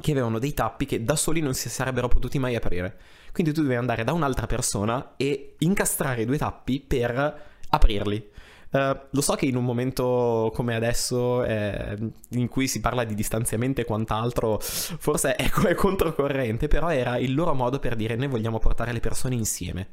che 0.00 0.10
avevano 0.10 0.38
dei 0.38 0.54
tappi 0.54 0.84
che 0.84 1.04
da 1.04 1.16
soli 1.16 1.40
non 1.40 1.54
si 1.54 1.68
sarebbero 1.68 2.08
potuti 2.08 2.38
mai 2.38 2.56
aprire. 2.56 2.98
Quindi 3.32 3.52
tu 3.52 3.62
dovevi 3.62 3.78
andare 3.78 4.04
da 4.04 4.12
un'altra 4.12 4.46
persona 4.46 5.14
e 5.16 5.54
incastrare 5.58 6.22
i 6.22 6.24
due 6.26 6.38
tappi 6.38 6.80
per 6.80 7.42
aprirli. 7.70 8.30
Uh, 8.72 8.98
lo 9.10 9.20
so 9.20 9.34
che 9.34 9.44
in 9.44 9.54
un 9.54 9.64
momento 9.64 10.50
come 10.54 10.74
adesso, 10.74 11.44
eh, 11.44 11.94
in 12.30 12.48
cui 12.48 12.66
si 12.66 12.80
parla 12.80 13.04
di 13.04 13.14
distanziamento 13.14 13.82
e 13.82 13.84
quant'altro, 13.84 14.58
forse 14.60 15.36
è, 15.36 15.50
è 15.50 15.74
controcorrente, 15.74 16.68
però 16.68 16.88
era 16.90 17.18
il 17.18 17.34
loro 17.34 17.52
modo 17.52 17.78
per 17.78 17.96
dire 17.96 18.16
noi 18.16 18.28
vogliamo 18.28 18.58
portare 18.58 18.92
le 18.92 19.00
persone 19.00 19.34
insieme. 19.34 19.88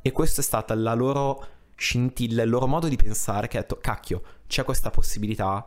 E 0.00 0.10
questa 0.10 0.40
è 0.40 0.44
stata 0.44 0.74
la 0.74 0.94
loro 0.94 1.46
scintilla, 1.76 2.42
il 2.42 2.48
loro 2.48 2.66
modo 2.66 2.88
di 2.88 2.96
pensare 2.96 3.46
che 3.46 3.58
ha 3.58 3.60
detto, 3.60 3.76
cacchio, 3.78 4.22
c'è 4.46 4.64
questa 4.64 4.88
possibilità, 4.88 5.66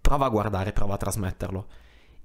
prova 0.00 0.26
a 0.26 0.30
guardare, 0.30 0.72
prova 0.72 0.94
a 0.94 0.98
trasmetterlo. 0.98 1.66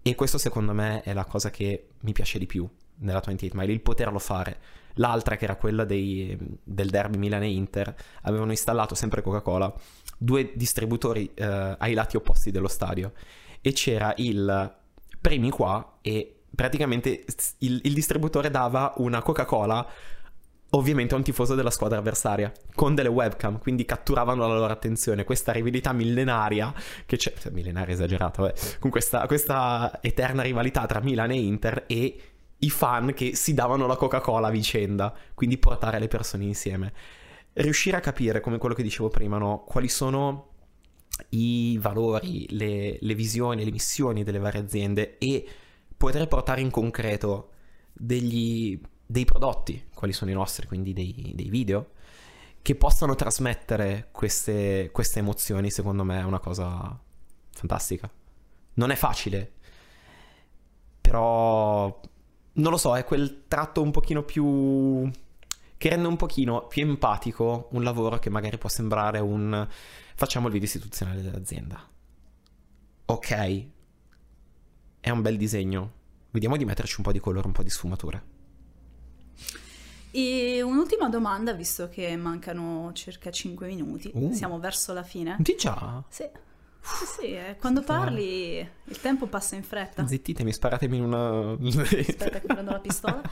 E 0.01 0.15
questo 0.15 0.37
secondo 0.37 0.73
me 0.73 1.01
è 1.01 1.11
la 1.13 1.25
cosa 1.25 1.49
che 1.49 1.89
mi 2.01 2.13
piace 2.13 2.39
di 2.39 2.45
più 2.45 2.69
nella 2.99 3.21
28 3.25 3.57
Mile, 3.57 3.73
il 3.73 3.81
poterlo 3.81 4.19
fare 4.19 4.57
l'altra 4.95 5.35
che 5.35 5.45
era 5.45 5.55
quella 5.55 5.85
dei, 5.85 6.37
del 6.63 6.89
derby 6.89 7.17
Milan 7.17 7.43
e 7.43 7.51
Inter, 7.51 7.93
avevano 8.21 8.51
installato 8.51 8.95
sempre 8.95 9.21
Coca-Cola 9.21 9.73
due 10.17 10.51
distributori 10.55 11.31
eh, 11.33 11.75
ai 11.77 11.93
lati 11.93 12.15
opposti 12.15 12.51
dello 12.51 12.67
stadio 12.67 13.13
e 13.61 13.71
c'era 13.73 14.13
il 14.17 14.75
premi 15.19 15.49
qua 15.49 15.97
e 16.01 16.41
praticamente 16.53 17.25
il, 17.59 17.81
il 17.83 17.93
distributore 17.93 18.49
dava 18.49 18.93
una 18.97 19.21
Coca-Cola 19.21 19.87
ovviamente 20.71 21.13
a 21.13 21.17
un 21.17 21.23
tifoso 21.23 21.55
della 21.55 21.69
squadra 21.69 21.99
avversaria 21.99 22.51
con 22.73 22.95
delle 22.95 23.09
webcam, 23.09 23.59
quindi 23.59 23.85
catturavano 23.85 24.47
la 24.47 24.53
loro 24.53 24.71
attenzione. 24.73 25.23
Questa 25.23 25.51
rivalità 25.51 25.93
millenaria 25.93 26.73
che 27.05 27.17
c'è, 27.17 27.33
cioè, 27.37 27.51
millenaria 27.51 27.93
esagerato, 27.93 28.47
eh, 28.47 28.53
con 28.79 28.89
questa, 28.89 29.25
questa 29.27 29.99
eterna 30.01 30.41
rivalità 30.41 30.85
tra 30.85 30.99
Milan 30.99 31.31
e 31.31 31.35
Inter 31.35 31.83
e 31.87 32.32
i 32.63 32.69
fan 32.69 33.13
che 33.13 33.35
si 33.35 33.53
davano 33.53 33.87
la 33.87 33.95
Coca-Cola 33.95 34.47
a 34.47 34.51
vicenda, 34.51 35.13
quindi 35.33 35.57
portare 35.57 35.99
le 35.99 36.07
persone 36.07 36.45
insieme. 36.45 36.93
Riuscire 37.53 37.97
a 37.97 37.99
capire, 37.99 38.39
come 38.39 38.57
quello 38.57 38.73
che 38.73 38.83
dicevo 38.83 39.09
prima, 39.09 39.37
no? 39.37 39.63
quali 39.65 39.89
sono 39.89 40.51
i 41.29 41.77
valori, 41.79 42.47
le, 42.51 42.97
le 42.99 43.15
visioni, 43.15 43.63
le 43.63 43.71
missioni 43.71 44.23
delle 44.23 44.39
varie 44.39 44.61
aziende 44.61 45.17
e 45.17 45.47
poter 45.95 46.27
portare 46.27 46.61
in 46.61 46.71
concreto 46.71 47.49
degli, 47.91 48.79
dei 49.05 49.25
prodotti, 49.25 49.89
quali 49.93 50.13
sono 50.13 50.31
i 50.31 50.33
nostri, 50.33 50.65
quindi 50.65 50.93
dei, 50.93 51.33
dei 51.35 51.49
video, 51.49 51.91
che 52.61 52.75
possano 52.75 53.13
trasmettere 53.15 54.07
queste, 54.11 54.89
queste 54.91 55.19
emozioni, 55.19 55.69
secondo 55.69 56.03
me 56.03 56.19
è 56.19 56.23
una 56.23 56.39
cosa 56.39 56.97
fantastica. 57.51 58.09
Non 58.75 58.89
è 58.89 58.95
facile, 58.95 59.51
però 61.01 61.99
non 62.53 62.71
lo 62.71 62.77
so, 62.77 62.95
è 62.95 63.03
quel 63.03 63.45
tratto 63.47 63.81
un 63.81 63.91
pochino 63.91 64.23
più... 64.23 65.09
che 65.77 65.89
rende 65.89 66.07
un 66.07 66.17
pochino 66.17 66.67
più 66.67 66.83
empatico 66.83 67.69
un 67.71 67.83
lavoro 67.83 68.19
che 68.19 68.29
magari 68.29 68.57
può 68.57 68.69
sembrare 68.69 69.19
un... 69.19 69.67
facciamo 70.15 70.47
il 70.47 70.53
video 70.53 70.67
istituzionale 70.67 71.21
dell'azienda. 71.21 71.81
Ok, 73.05 73.65
è 74.99 75.09
un 75.09 75.21
bel 75.21 75.37
disegno, 75.37 75.91
vediamo 76.31 76.57
di 76.57 76.65
metterci 76.65 76.95
un 76.97 77.03
po' 77.03 77.11
di 77.11 77.19
colore, 77.19 77.47
un 77.47 77.53
po' 77.53 77.63
di 77.63 77.69
sfumature. 77.69 78.31
E 80.11 80.61
un'ultima 80.61 81.09
domanda, 81.09 81.53
visto 81.53 81.89
che 81.89 82.15
mancano 82.15 82.91
circa 82.93 83.31
5 83.31 83.65
minuti, 83.65 84.11
uh. 84.13 84.31
siamo 84.31 84.59
verso 84.59 84.93
la 84.93 85.01
fine. 85.01 85.37
Di 85.39 85.55
già? 85.57 86.03
Sì. 86.07 86.29
Sì, 86.83 87.05
sì, 87.05 87.33
eh. 87.33 87.55
quando 87.59 87.81
parli 87.81 88.57
il 88.57 88.99
tempo 88.99 89.27
passa 89.27 89.55
in 89.55 89.63
fretta. 89.63 90.05
Zittitemi, 90.05 90.51
sparatemi 90.51 90.97
in 90.97 91.03
una... 91.03 91.57
Aspetta 91.65 92.29
che 92.29 92.41
prendo 92.41 92.71
la 92.71 92.79
pistola. 92.79 93.21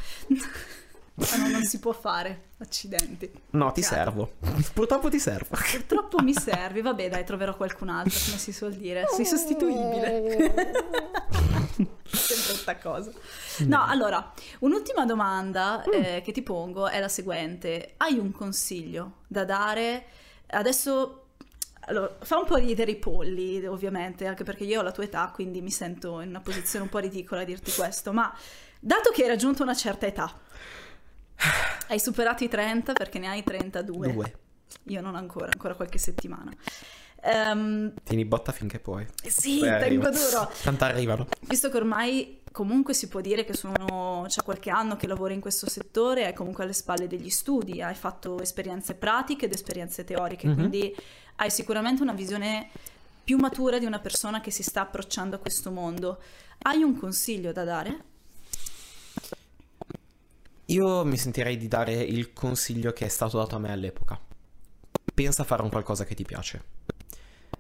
no, 1.14 1.48
non 1.50 1.64
si 1.64 1.80
può 1.80 1.92
fare, 1.92 2.52
accidenti. 2.60 3.30
No, 3.52 3.74
ti 3.74 3.82
servo. 3.82 4.36
Purtroppo 4.74 5.10
ti 5.10 5.20
servo. 5.20 5.58
Purtroppo 5.70 6.22
mi 6.22 6.34
servi, 6.34 6.82
vabbè 6.82 7.10
dai, 7.10 7.26
troverò 7.26 7.56
qualcun 7.58 7.90
altro, 7.90 8.18
come 8.24 8.38
si 8.38 8.54
suol 8.54 8.74
dire. 8.74 9.06
Sei 9.14 9.26
sostituibile. 9.26 10.54
Sempre 12.08 12.54
questa 12.54 12.78
cosa. 12.78 13.12
No, 13.66 13.86
allora, 13.86 14.32
un'ultima 14.60 15.06
domanda 15.06 15.84
mm. 15.86 15.92
eh, 15.94 16.22
che 16.22 16.32
ti 16.32 16.42
pongo 16.42 16.88
è 16.88 17.02
la 17.02 17.10
seguente. 17.10 17.96
Hai 17.98 18.18
un 18.18 18.32
consiglio 18.32 19.18
da 19.28 19.44
dare? 19.44 20.06
Adesso 20.48 21.21
allora, 21.86 22.16
fa 22.22 22.38
un 22.38 22.46
po' 22.46 22.56
ridere 22.56 22.92
i 22.92 22.98
polli, 22.98 23.66
ovviamente, 23.66 24.28
anche 24.28 24.44
perché 24.44 24.64
io 24.64 24.80
ho 24.80 24.84
la 24.84 24.92
tua 24.92 25.04
età, 25.04 25.32
quindi 25.34 25.62
mi 25.62 25.72
sento 25.72 26.22
in 26.22 26.30
una 26.30 26.42
posizione 26.42 26.86
un 26.86 26.90
po' 26.90 27.00
ridicola 27.00 27.42
a 27.42 27.44
dirti 27.44 27.72
questo, 27.72 28.14
ma 28.14 28.34
dato 28.80 29.12
che 29.12 29.24
hai 29.24 29.28
raggiunto 29.28 29.64
una 29.64 29.74
certa 29.74 30.06
età, 30.06 30.34
hai 31.88 32.00
superato 32.00 32.44
i 32.44 32.48
30 32.48 32.94
perché 32.94 33.20
ne 33.20 33.28
hai 33.28 33.44
32. 33.44 34.14
Due. 34.14 34.36
Io 34.86 35.02
non 35.02 35.16
ancora, 35.16 35.50
ancora 35.52 35.76
qualche 35.76 35.98
settimana. 35.98 36.52
Um, 37.24 37.94
Tieni 38.04 38.26
botta 38.26 38.52
finché 38.52 38.80
puoi. 38.80 39.06
Sì, 39.24 39.60
Poi 39.60 39.80
tengo 39.80 40.10
duro. 40.10 40.52
Tanto 40.64 40.84
arrivano. 40.86 41.28
Visto 41.42 41.70
che 41.70 41.78
ormai 41.78 42.42
comunque 42.52 42.94
si 42.94 43.08
può 43.08 43.22
dire 43.22 43.46
che 43.46 43.54
sono, 43.54 44.26
c'è 44.28 44.44
qualche 44.44 44.70
anno 44.70 44.96
che 44.96 45.08
lavori 45.08 45.34
in 45.34 45.40
questo 45.40 45.70
settore, 45.70 46.26
hai 46.26 46.34
comunque 46.34 46.64
alle 46.64 46.74
spalle 46.74 47.08
degli 47.08 47.30
studi, 47.30 47.82
hai 47.82 47.96
fatto 47.96 48.40
esperienze 48.42 48.96
pratiche 48.96 49.46
ed 49.46 49.54
esperienze 49.54 50.04
teoriche, 50.04 50.48
mm-hmm. 50.48 50.56
quindi 50.56 50.96
hai 51.42 51.50
sicuramente 51.50 52.04
una 52.04 52.14
visione 52.14 52.70
più 53.24 53.38
matura 53.38 53.80
di 53.80 53.86
una 53.86 54.00
persona 54.00 54.42
che 54.42 54.52
si 54.52 54.62
sta 54.62 54.82
approcciando 54.82 55.36
a 55.36 55.40
questo 55.40 55.72
mondo. 55.72 56.22
Hai 56.60 56.84
un 56.84 56.98
consiglio 56.98 57.52
da 57.52 57.64
dare? 57.64 58.04
Io 60.66 61.04
mi 61.04 61.18
sentirei 61.18 61.58
di 61.58 61.68
dare 61.68 61.94
il 61.94 62.32
consiglio 62.34 62.94
che 62.94 63.06
è 63.06 63.10
stato 63.10 63.40
dato 63.40 63.56
a 63.56 63.60
me 63.60 63.72
all'epoca. 63.72 64.20
Pensa 65.14 65.42
a 65.42 65.46
fare 65.46 65.64
un 65.64 65.70
qualcosa 65.70 66.06
che 66.06 66.14
ti 66.14 66.24
piace. 66.24 66.64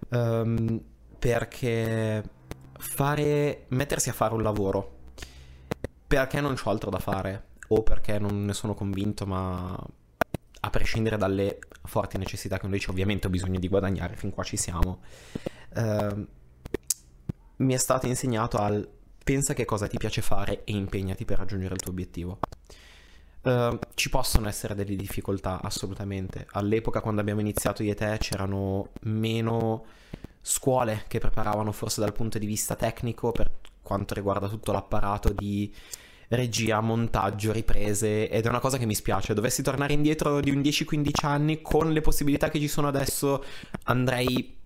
Um, 0.10 0.80
perché 1.18 2.24
fare, 2.78 3.66
mettersi 3.70 4.10
a 4.10 4.14
fare 4.14 4.34
un 4.34 4.44
lavoro 4.44 5.00
perché 6.06 6.40
non 6.40 6.56
ho 6.62 6.70
altro 6.70 6.90
da 6.92 7.00
fare 7.00 7.48
o 7.70 7.82
perché 7.82 8.20
non 8.20 8.46
ne 8.46 8.54
sono 8.54 8.76
convinto, 8.76 9.26
ma 9.26 9.76
a 10.62 10.70
prescindere 10.70 11.18
dalle 11.18 11.60
forti 11.84 12.18
necessità 12.18 12.58
che 12.58 12.66
uno 12.66 12.76
dice, 12.76 12.92
ovviamente 12.92 13.28
ho 13.28 13.30
bisogno 13.30 13.60
di 13.60 13.68
guadagnare, 13.68 14.16
fin 14.16 14.32
qua 14.32 14.44
ci 14.44 14.58
siamo. 14.58 15.02
Uh, 15.76 16.28
mi 17.58 17.74
è 17.74 17.78
stato 17.78 18.08
insegnato 18.08 18.58
al 18.58 18.88
pensa 19.24 19.54
che 19.54 19.66
cosa 19.66 19.88
ti 19.88 19.98
piace 19.98 20.22
fare 20.22 20.64
e 20.64 20.74
impegnati 20.74 21.26
per 21.26 21.38
raggiungere 21.38 21.76
il 21.76 21.82
tuo 21.82 21.92
obiettivo. 21.92 22.40
Uh, 23.44 23.80
ci 23.96 24.10
possono 24.10 24.48
essere 24.48 24.76
delle 24.76 24.96
difficoltà, 24.96 25.62
assolutamente. 25.62 26.48
All'epoca, 26.52 27.02
quando 27.02 27.22
abbiamo 27.22 27.40
iniziato 27.42 27.82
io 27.84 27.92
e 27.92 27.96
te, 27.96 28.18
c'erano 28.20 28.90
meno 29.02 29.86
scuole 30.42 31.06
che 31.08 31.20
preparavano 31.20 31.72
forse 31.72 32.02
dal 32.02 32.14
punto 32.14 32.40
di 32.40 32.48
vista 32.48 32.76
tecnico 32.76 33.32
per 33.32 33.52
quanto 33.82 34.14
riguarda 34.14 34.48
tutto 34.48 34.72
l'apparato 34.72 35.30
di 35.32 35.72
regia, 36.32 36.80
montaggio, 36.82 37.52
riprese 37.52 38.30
ed 38.30 38.46
è 38.46 38.50
una 38.50 38.60
cosa 38.60 38.78
che 38.78 38.86
mi 38.86 38.96
spiace. 38.96 39.34
Dovessi 39.34 39.62
tornare 39.62 39.94
indietro 39.94 40.40
di 40.40 40.52
un 40.52 40.60
10-15 40.60 41.26
anni 41.26 41.62
con 41.62 41.92
le 41.92 42.02
possibilità 42.02 42.50
che 42.50 42.60
ci 42.60 42.68
sono 42.68 42.88
adesso 42.88 43.44
andrei 43.84 44.60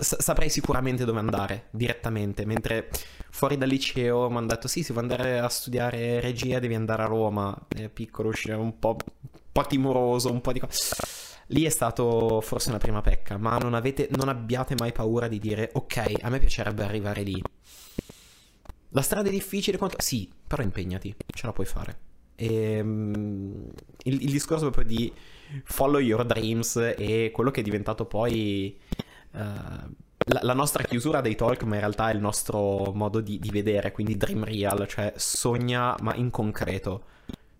saprei 0.00 0.48
sicuramente 0.48 1.04
dove 1.04 1.18
andare 1.18 1.66
direttamente. 1.70 2.44
Mentre 2.44 2.88
fuori 3.30 3.56
dal 3.56 3.68
liceo 3.68 4.28
mi 4.30 4.38
hanno 4.38 4.46
detto: 4.46 4.68
Sì, 4.68 4.82
si 4.82 4.92
vuoi 4.92 5.04
andare 5.04 5.38
a 5.38 5.48
studiare 5.48 6.20
regia, 6.20 6.58
devi 6.58 6.74
andare 6.74 7.02
a 7.02 7.06
Roma. 7.06 7.56
È 7.68 7.88
piccolo, 7.88 8.28
uscire 8.28 8.54
un 8.54 8.78
po', 8.78 8.96
un 9.20 9.28
po' 9.52 9.66
timoroso, 9.66 10.30
un 10.30 10.40
po' 10.40 10.52
di 10.52 10.60
cose. 10.60 10.96
Lì 11.48 11.64
è 11.64 11.68
stato 11.68 12.40
forse 12.40 12.70
una 12.70 12.78
prima 12.78 13.02
pecca, 13.02 13.36
ma 13.36 13.58
non, 13.58 13.74
avete, 13.74 14.08
non 14.12 14.28
abbiate 14.28 14.74
mai 14.78 14.92
paura 14.92 15.28
di 15.28 15.38
dire 15.38 15.70
ok, 15.74 16.14
a 16.22 16.30
me 16.30 16.38
piacerebbe 16.38 16.82
arrivare 16.84 17.22
lì. 17.22 17.42
La 18.94 19.02
strada 19.02 19.28
è 19.28 19.32
difficile, 19.32 19.76
quanto... 19.76 19.96
sì, 20.00 20.30
però 20.46 20.62
impegnati, 20.62 21.14
ce 21.26 21.46
la 21.46 21.52
puoi 21.52 21.66
fare. 21.66 21.98
E, 22.36 22.80
um, 22.80 23.70
il, 24.04 24.22
il, 24.22 24.30
discorso 24.30 24.70
proprio 24.70 24.96
di 24.96 25.12
follow 25.64 26.00
your 26.00 26.24
dreams 26.24 26.76
e 26.96 27.30
quello 27.32 27.50
che 27.50 27.60
è 27.60 27.62
diventato 27.62 28.06
poi 28.06 28.76
uh, 29.32 29.38
la, 29.38 30.40
la, 30.42 30.52
nostra 30.52 30.84
chiusura 30.84 31.20
dei 31.20 31.34
talk, 31.34 31.64
ma 31.64 31.74
in 31.74 31.80
realtà 31.80 32.10
è 32.10 32.14
il 32.14 32.20
nostro 32.20 32.92
modo 32.94 33.20
di, 33.20 33.40
di 33.40 33.50
vedere, 33.50 33.90
quindi 33.90 34.16
dream 34.16 34.44
real, 34.44 34.86
cioè 34.86 35.12
sogna 35.16 35.96
ma 36.00 36.14
in 36.14 36.30
concreto. 36.30 37.04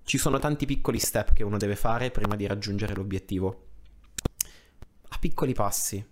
Ci 0.04 0.18
sono 0.18 0.38
tanti 0.38 0.66
piccoli 0.66 1.00
step 1.00 1.32
che 1.32 1.42
uno 1.42 1.56
deve 1.56 1.74
fare 1.74 2.10
prima 2.10 2.36
di 2.36 2.46
raggiungere 2.46 2.94
l'obiettivo 2.94 3.66
a 5.08 5.18
piccoli 5.18 5.52
passi. 5.52 6.04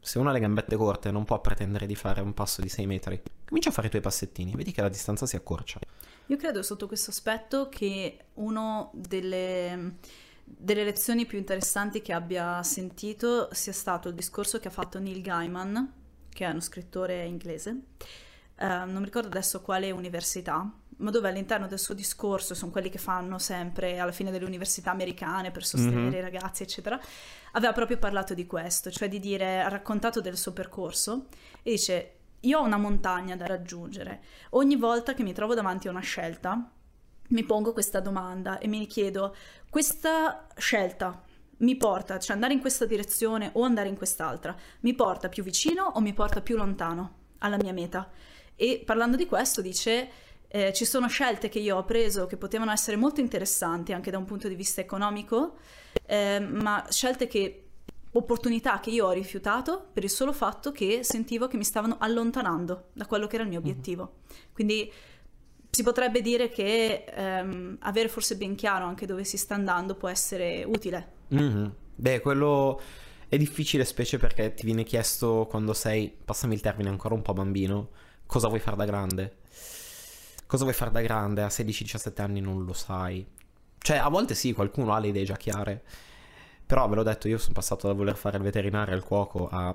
Se 0.00 0.18
uno 0.18 0.30
ha 0.30 0.32
le 0.32 0.40
gambette 0.40 0.76
corte 0.76 1.10
non 1.10 1.24
può 1.24 1.40
pretendere 1.40 1.86
di 1.86 1.94
fare 1.94 2.20
un 2.20 2.32
passo 2.32 2.62
di 2.62 2.68
6 2.68 2.86
metri. 2.86 3.22
Comincia 3.54 3.70
a 3.70 3.76
fare 3.76 3.86
i 3.86 3.90
tuoi 3.90 4.02
passettini, 4.02 4.52
vedi 4.56 4.72
che 4.72 4.82
la 4.82 4.88
distanza 4.88 5.26
si 5.26 5.36
accorcia. 5.36 5.78
Io 6.26 6.36
credo 6.36 6.60
sotto 6.64 6.88
questo 6.88 7.10
aspetto 7.10 7.68
che 7.68 8.24
una 8.34 8.90
delle, 8.92 9.98
delle 10.42 10.82
lezioni 10.82 11.24
più 11.24 11.38
interessanti 11.38 12.02
che 12.02 12.12
abbia 12.12 12.60
sentito 12.64 13.48
sia 13.52 13.72
stato 13.72 14.08
il 14.08 14.16
discorso 14.16 14.58
che 14.58 14.66
ha 14.66 14.72
fatto 14.72 14.98
Neil 14.98 15.20
Gaiman, 15.22 15.92
che 16.30 16.44
è 16.44 16.50
uno 16.50 16.58
scrittore 16.58 17.26
inglese. 17.26 17.70
Uh, 18.58 18.66
non 18.66 18.96
mi 18.96 19.04
ricordo 19.04 19.28
adesso 19.28 19.62
quale 19.62 19.92
università, 19.92 20.68
ma 20.96 21.10
dove 21.12 21.28
all'interno 21.28 21.68
del 21.68 21.78
suo 21.78 21.94
discorso, 21.94 22.56
sono 22.56 22.72
quelli 22.72 22.90
che 22.90 22.98
fanno 22.98 23.38
sempre 23.38 24.00
alla 24.00 24.10
fine 24.10 24.32
delle 24.32 24.46
università 24.46 24.90
americane 24.90 25.52
per 25.52 25.64
sostenere 25.64 26.00
mm-hmm. 26.00 26.12
i 26.12 26.20
ragazzi, 26.20 26.64
eccetera, 26.64 27.00
aveva 27.52 27.72
proprio 27.72 27.98
parlato 27.98 28.34
di 28.34 28.46
questo, 28.46 28.90
cioè 28.90 29.08
di 29.08 29.20
dire, 29.20 29.62
ha 29.62 29.68
raccontato 29.68 30.20
del 30.20 30.36
suo 30.36 30.52
percorso 30.52 31.26
e 31.62 31.70
dice, 31.70 32.14
io 32.44 32.58
ho 32.58 32.62
una 32.64 32.76
montagna 32.76 33.36
da 33.36 33.46
raggiungere, 33.46 34.22
ogni 34.50 34.76
volta 34.76 35.14
che 35.14 35.22
mi 35.22 35.32
trovo 35.32 35.54
davanti 35.54 35.88
a 35.88 35.90
una 35.90 36.00
scelta, 36.00 36.70
mi 37.28 37.44
pongo 37.44 37.72
questa 37.72 38.00
domanda 38.00 38.58
e 38.58 38.66
mi 38.68 38.86
chiedo, 38.86 39.34
questa 39.70 40.46
scelta 40.56 41.22
mi 41.58 41.76
porta, 41.76 42.18
cioè 42.18 42.34
andare 42.34 42.52
in 42.52 42.60
questa 42.60 42.84
direzione 42.84 43.50
o 43.54 43.62
andare 43.62 43.88
in 43.88 43.96
quest'altra, 43.96 44.54
mi 44.80 44.94
porta 44.94 45.28
più 45.28 45.42
vicino 45.42 45.84
o 45.84 46.00
mi 46.00 46.12
porta 46.12 46.40
più 46.40 46.56
lontano 46.56 47.22
alla 47.38 47.56
mia 47.56 47.72
meta? 47.72 48.10
E 48.56 48.82
parlando 48.84 49.16
di 49.16 49.26
questo 49.26 49.60
dice 49.60 50.08
eh, 50.48 50.72
ci 50.72 50.84
sono 50.84 51.08
scelte 51.08 51.48
che 51.48 51.58
io 51.58 51.76
ho 51.76 51.84
preso 51.84 52.26
che 52.26 52.36
potevano 52.36 52.70
essere 52.70 52.96
molto 52.96 53.20
interessanti 53.20 53.92
anche 53.92 54.10
da 54.10 54.18
un 54.18 54.24
punto 54.24 54.46
di 54.46 54.54
vista 54.54 54.80
economico, 54.80 55.56
eh, 56.06 56.38
ma 56.38 56.86
scelte 56.88 57.26
che 57.26 57.63
opportunità 58.14 58.80
che 58.80 58.90
io 58.90 59.06
ho 59.06 59.12
rifiutato 59.12 59.88
per 59.92 60.04
il 60.04 60.10
solo 60.10 60.32
fatto 60.32 60.72
che 60.72 61.02
sentivo 61.02 61.46
che 61.46 61.56
mi 61.56 61.64
stavano 61.64 61.96
allontanando 61.98 62.88
da 62.92 63.06
quello 63.06 63.26
che 63.26 63.34
era 63.36 63.44
il 63.44 63.50
mio 63.50 63.60
mhm. 63.60 63.66
obiettivo. 63.66 64.12
Quindi 64.52 64.92
si 65.70 65.82
potrebbe 65.82 66.20
dire 66.20 66.48
che 66.48 67.04
ehm, 67.04 67.78
avere 67.80 68.08
forse 68.08 68.36
ben 68.36 68.54
chiaro 68.54 68.84
anche 68.84 69.06
dove 69.06 69.24
si 69.24 69.36
sta 69.36 69.54
andando 69.54 69.94
può 69.94 70.08
essere 70.08 70.64
utile. 70.64 71.12
Mm-hmm. 71.34 71.66
Beh, 71.96 72.20
quello 72.20 72.80
è 73.28 73.36
difficile, 73.36 73.84
specie 73.84 74.18
perché 74.18 74.54
ti 74.54 74.64
viene 74.64 74.84
chiesto 74.84 75.46
quando 75.48 75.72
sei, 75.72 76.14
passami 76.24 76.54
il 76.54 76.60
termine, 76.60 76.88
ancora 76.88 77.14
un 77.14 77.22
po' 77.22 77.32
bambino, 77.32 77.90
cosa 78.26 78.46
vuoi 78.48 78.60
fare 78.60 78.76
da 78.76 78.84
grande 78.84 79.42
cosa 80.46 80.64
vuoi 80.64 80.76
fare 80.76 80.90
da 80.92 81.00
grande 81.00 81.42
a 81.42 81.48
16-17 81.48 82.20
anni 82.22 82.40
non 82.40 82.64
lo 82.64 82.72
sai. 82.72 83.26
Cioè, 83.78 83.96
a 83.96 84.08
volte 84.08 84.34
sì, 84.34 84.52
qualcuno 84.52 84.94
ha 84.94 84.98
le 84.98 85.08
idee 85.08 85.24
già 85.24 85.36
chiare. 85.36 85.82
Però 86.74 86.88
ve 86.88 86.96
l'ho 86.96 87.04
detto, 87.04 87.28
io 87.28 87.38
sono 87.38 87.52
passato 87.52 87.86
da 87.86 87.92
voler 87.92 88.16
fare 88.16 88.36
il 88.36 88.42
veterinario 88.42 88.96
al 88.96 89.04
cuoco 89.04 89.46
a 89.48 89.72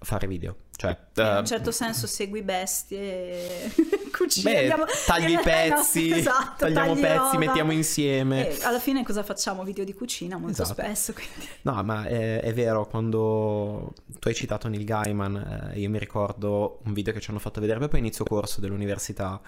fare 0.00 0.26
video. 0.26 0.56
Cioè, 0.74 0.90
in 1.14 1.22
uh, 1.22 1.28
un 1.28 1.36
eh, 1.36 1.46
certo 1.46 1.70
senso 1.70 2.08
segui 2.08 2.42
bestie, 2.42 3.72
cucini, 4.10 4.52
Beh, 4.52 4.58
abbiamo... 4.62 4.84
tagli 5.06 5.30
i 5.30 5.38
pezzi, 5.40 6.08
no, 6.08 6.16
esatto, 6.16 6.64
tagliamo 6.64 6.94
pezzi, 6.94 7.16
roba. 7.16 7.38
mettiamo 7.38 7.70
insieme. 7.70 8.48
E 8.48 8.64
alla 8.64 8.80
fine 8.80 9.04
cosa 9.04 9.22
facciamo? 9.22 9.62
Video 9.62 9.84
di 9.84 9.94
cucina 9.94 10.36
molto 10.36 10.62
esatto. 10.62 10.82
spesso. 10.82 11.12
Quindi. 11.12 11.48
No, 11.62 11.80
ma 11.84 12.04
è, 12.04 12.40
è, 12.40 12.52
vero, 12.52 12.84
quando 12.88 13.94
tu 14.18 14.26
hai 14.26 14.34
citato 14.34 14.66
Neil 14.66 14.82
Gaiman, 14.82 15.70
eh, 15.72 15.78
io 15.78 15.88
mi 15.88 16.00
ricordo 16.00 16.80
un 16.82 16.92
video 16.92 17.12
che 17.12 17.20
ci 17.20 17.30
hanno 17.30 17.38
fatto 17.38 17.60
vedere 17.60 17.78
proprio 17.78 18.00
a 18.00 18.02
inizio 18.02 18.24
corso 18.24 18.60
dell'università 18.60 19.40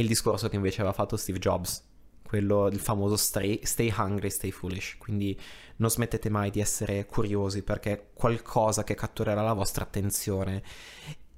il 0.00 0.06
discorso 0.06 0.48
che 0.48 0.56
invece 0.56 0.80
aveva 0.80 0.94
fatto 0.94 1.16
Steve 1.16 1.38
Jobs, 1.38 1.82
quello 2.26 2.68
del 2.68 2.80
famoso 2.80 3.16
stay, 3.16 3.60
stay 3.62 3.92
hungry, 3.96 4.30
stay 4.30 4.50
foolish, 4.50 4.96
quindi 4.98 5.38
non 5.76 5.90
smettete 5.90 6.28
mai 6.28 6.50
di 6.50 6.60
essere 6.60 7.06
curiosi 7.06 7.62
perché 7.62 7.92
è 7.92 8.02
qualcosa 8.14 8.84
che 8.84 8.94
catturerà 8.94 9.42
la 9.42 9.52
vostra 9.52 9.84
attenzione 9.84 10.62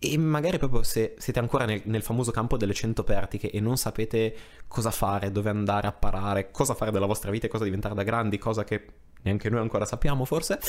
e 0.00 0.16
magari 0.16 0.58
proprio 0.58 0.84
se 0.84 1.16
siete 1.18 1.40
ancora 1.40 1.64
nel, 1.64 1.82
nel, 1.86 2.02
famoso 2.02 2.30
campo 2.30 2.56
delle 2.56 2.72
100 2.72 3.02
pertiche 3.02 3.50
e 3.50 3.58
non 3.60 3.76
sapete 3.76 4.36
cosa 4.68 4.92
fare, 4.92 5.32
dove 5.32 5.50
andare 5.50 5.88
a 5.88 5.92
parare, 5.92 6.50
cosa 6.52 6.74
fare 6.74 6.92
della 6.92 7.06
vostra 7.06 7.32
vita 7.32 7.46
e 7.46 7.48
cosa 7.48 7.64
diventare 7.64 7.96
da 7.96 8.04
grandi, 8.04 8.38
cosa 8.38 8.62
che 8.62 8.86
neanche 9.22 9.50
noi 9.50 9.60
ancora 9.60 9.84
sappiamo 9.84 10.24
forse, 10.24 10.60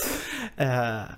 eh, 0.56 1.18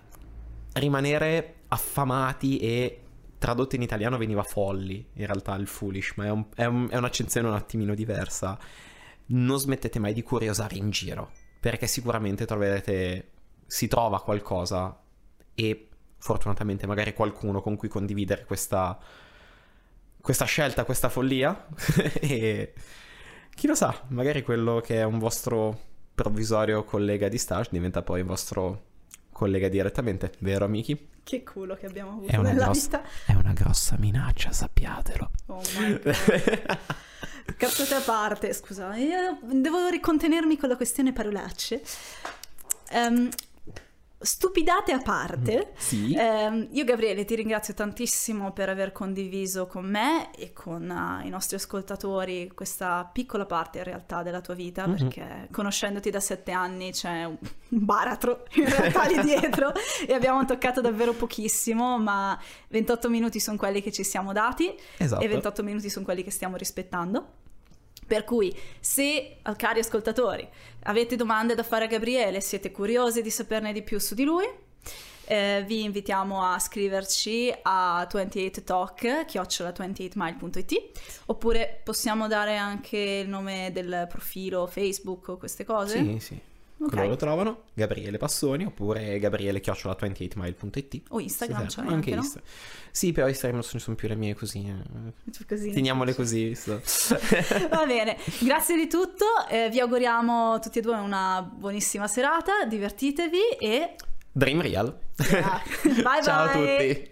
rimanere 0.73 1.55
affamati 1.69 2.59
e 2.59 3.01
tradotto 3.37 3.75
in 3.75 3.81
italiano 3.81 4.17
veniva 4.17 4.43
folli, 4.43 5.07
in 5.13 5.25
realtà 5.25 5.55
il 5.55 5.67
foolish, 5.67 6.13
ma 6.17 6.25
è, 6.25 6.29
un, 6.29 6.45
è, 6.53 6.65
un, 6.65 6.87
è 6.91 6.97
un'accezione 6.97 7.47
un 7.47 7.55
attimino 7.55 7.95
diversa. 7.95 8.59
Non 9.27 9.59
smettete 9.59 9.99
mai 9.99 10.13
di 10.13 10.23
curiosare 10.23 10.75
in 10.75 10.89
giro, 10.89 11.31
perché 11.59 11.87
sicuramente 11.87 12.45
troverete, 12.45 13.31
si 13.65 13.87
trova 13.87 14.21
qualcosa 14.21 14.99
e 15.53 15.87
fortunatamente 16.17 16.85
magari 16.85 17.13
qualcuno 17.13 17.61
con 17.61 17.75
cui 17.75 17.87
condividere 17.87 18.45
questa, 18.45 18.97
questa 20.19 20.45
scelta, 20.45 20.85
questa 20.85 21.09
follia. 21.09 21.67
e 22.19 22.73
chi 23.55 23.67
lo 23.67 23.75
sa, 23.75 24.03
magari 24.07 24.41
quello 24.43 24.81
che 24.81 24.99
è 24.99 25.03
un 25.03 25.19
vostro 25.19 25.89
provvisorio 26.13 26.83
collega 26.83 27.29
di 27.29 27.37
stage 27.37 27.69
diventa 27.71 28.01
poi 28.01 28.21
un 28.21 28.27
vostro 28.27 28.83
collega 29.31 29.69
direttamente, 29.69 30.33
vero 30.39 30.65
amici? 30.65 31.09
Che 31.23 31.43
culo 31.43 31.75
che 31.75 31.85
abbiamo 31.85 32.11
avuto 32.11 32.31
è 32.31 32.35
una 32.35 32.49
nella 32.51 32.65
grossa, 32.65 32.97
vita. 32.97 33.09
È 33.25 33.33
una 33.33 33.53
grossa 33.53 33.95
minaccia, 33.97 34.51
sappiatelo. 34.51 35.31
Oh 35.47 35.61
my 35.77 35.99
god. 35.99 36.15
Cazzate 37.57 37.95
a 37.95 38.01
parte, 38.01 38.53
scusa, 38.53 38.95
io 38.95 39.39
devo 39.41 39.87
ricontenermi 39.87 40.57
con 40.57 40.69
la 40.69 40.75
questione 40.75 41.13
parolacce. 41.13 41.81
Um, 42.91 43.29
Stupidate 44.21 44.91
a 44.91 44.99
parte, 44.99 45.71
Sì. 45.77 46.15
ehm, 46.15 46.67
io 46.71 46.83
Gabriele 46.83 47.25
ti 47.25 47.35
ringrazio 47.35 47.73
tantissimo 47.73 48.51
per 48.53 48.69
aver 48.69 48.91
condiviso 48.91 49.65
con 49.67 49.85
me 49.89 50.31
e 50.35 50.53
con 50.53 50.89
eh, 50.89 51.25
i 51.25 51.29
nostri 51.29 51.55
ascoltatori 51.55 52.51
questa 52.53 53.09
piccola 53.11 53.45
parte 53.45 53.79
in 53.79 53.83
realtà 53.85 54.21
della 54.23 54.41
tua 54.41 54.53
vita, 54.53 54.85
Mhm. 54.87 54.95
perché 54.95 55.47
conoscendoti 55.51 56.09
da 56.09 56.19
sette 56.19 56.51
anni 56.51 56.91
c'è 56.91 57.23
un 57.25 57.37
un 57.71 57.85
baratro 57.85 58.43
in 58.55 58.67
realtà 58.69 59.05
lì 59.05 59.21
dietro 59.21 59.71
e 60.05 60.13
abbiamo 60.13 60.43
toccato 60.43 60.81
davvero 60.81 61.13
pochissimo, 61.13 61.97
ma 61.97 62.37
28 62.67 63.09
minuti 63.09 63.39
sono 63.39 63.55
quelli 63.55 63.81
che 63.81 63.93
ci 63.93 64.03
siamo 64.03 64.33
dati 64.33 64.75
esatto. 64.97 65.23
e 65.23 65.27
28 65.29 65.63
minuti 65.63 65.89
sono 65.89 66.03
quelli 66.03 66.21
che 66.21 66.31
stiamo 66.31 66.57
rispettando. 66.57 67.39
Per 68.11 68.25
cui, 68.25 68.53
se, 68.81 69.37
eh, 69.41 69.55
cari 69.55 69.79
ascoltatori, 69.79 70.45
avete 70.83 71.15
domande 71.15 71.55
da 71.55 71.63
fare 71.63 71.85
a 71.85 71.87
Gabriele, 71.87 72.41
siete 72.41 72.69
curiosi 72.69 73.21
di 73.21 73.29
saperne 73.29 73.71
di 73.71 73.83
più 73.83 74.01
su 74.01 74.15
di 74.15 74.25
lui, 74.25 74.45
eh, 75.27 75.63
vi 75.65 75.83
invitiamo 75.83 76.43
a 76.43 76.59
scriverci 76.59 77.53
a 77.61 78.05
28talk, 78.11 79.23
chiocciola 79.23 79.69
28mile.it, 79.69 80.89
oppure 81.27 81.79
possiamo 81.85 82.27
dare 82.27 82.57
anche 82.57 82.97
il 82.97 83.29
nome 83.29 83.69
del 83.71 84.07
profilo 84.09 84.67
Facebook 84.67 85.29
o 85.29 85.37
queste 85.37 85.63
cose? 85.63 85.97
Sì, 86.03 86.19
sì 86.19 86.41
okay. 86.85 86.95
dove 86.97 87.07
lo 87.07 87.15
trovano? 87.15 87.63
Gabriele 87.73 88.17
Passoni 88.17 88.65
oppure 88.65 89.19
Gabriele 89.19 89.59
Chiocciola 89.59 89.95
28 89.99 90.39
mileit 90.39 91.03
o 91.09 91.19
Instagram 91.19 91.61
c'è 91.61 91.67
esatto, 91.67 91.81
anche, 91.81 91.93
anche 91.93 92.15
no? 92.15 92.21
Insta. 92.21 92.41
sì 92.91 93.11
però 93.11 93.27
Instagram 93.27 93.61
non 93.61 93.79
sono 93.79 93.95
più 93.95 94.07
le 94.07 94.15
mie 94.15 94.35
così, 94.35 94.65
eh. 94.65 95.71
teniamole 95.71 96.15
così 96.15 96.55
so. 96.55 96.79
va 97.69 97.85
bene 97.85 98.17
grazie 98.39 98.75
di 98.75 98.87
tutto 98.87 99.25
eh, 99.49 99.69
vi 99.69 99.79
auguriamo 99.79 100.59
tutti 100.59 100.79
e 100.79 100.81
due 100.81 100.95
una 100.95 101.41
buonissima 101.41 102.07
serata 102.07 102.65
divertitevi 102.65 103.57
e 103.59 103.95
Dream 104.31 104.61
Real 104.61 104.97
yeah. 105.29 105.61
bye 105.83 106.01
bye 106.01 106.23
ciao 106.23 106.43
a 106.43 106.51
tutti 106.51 107.09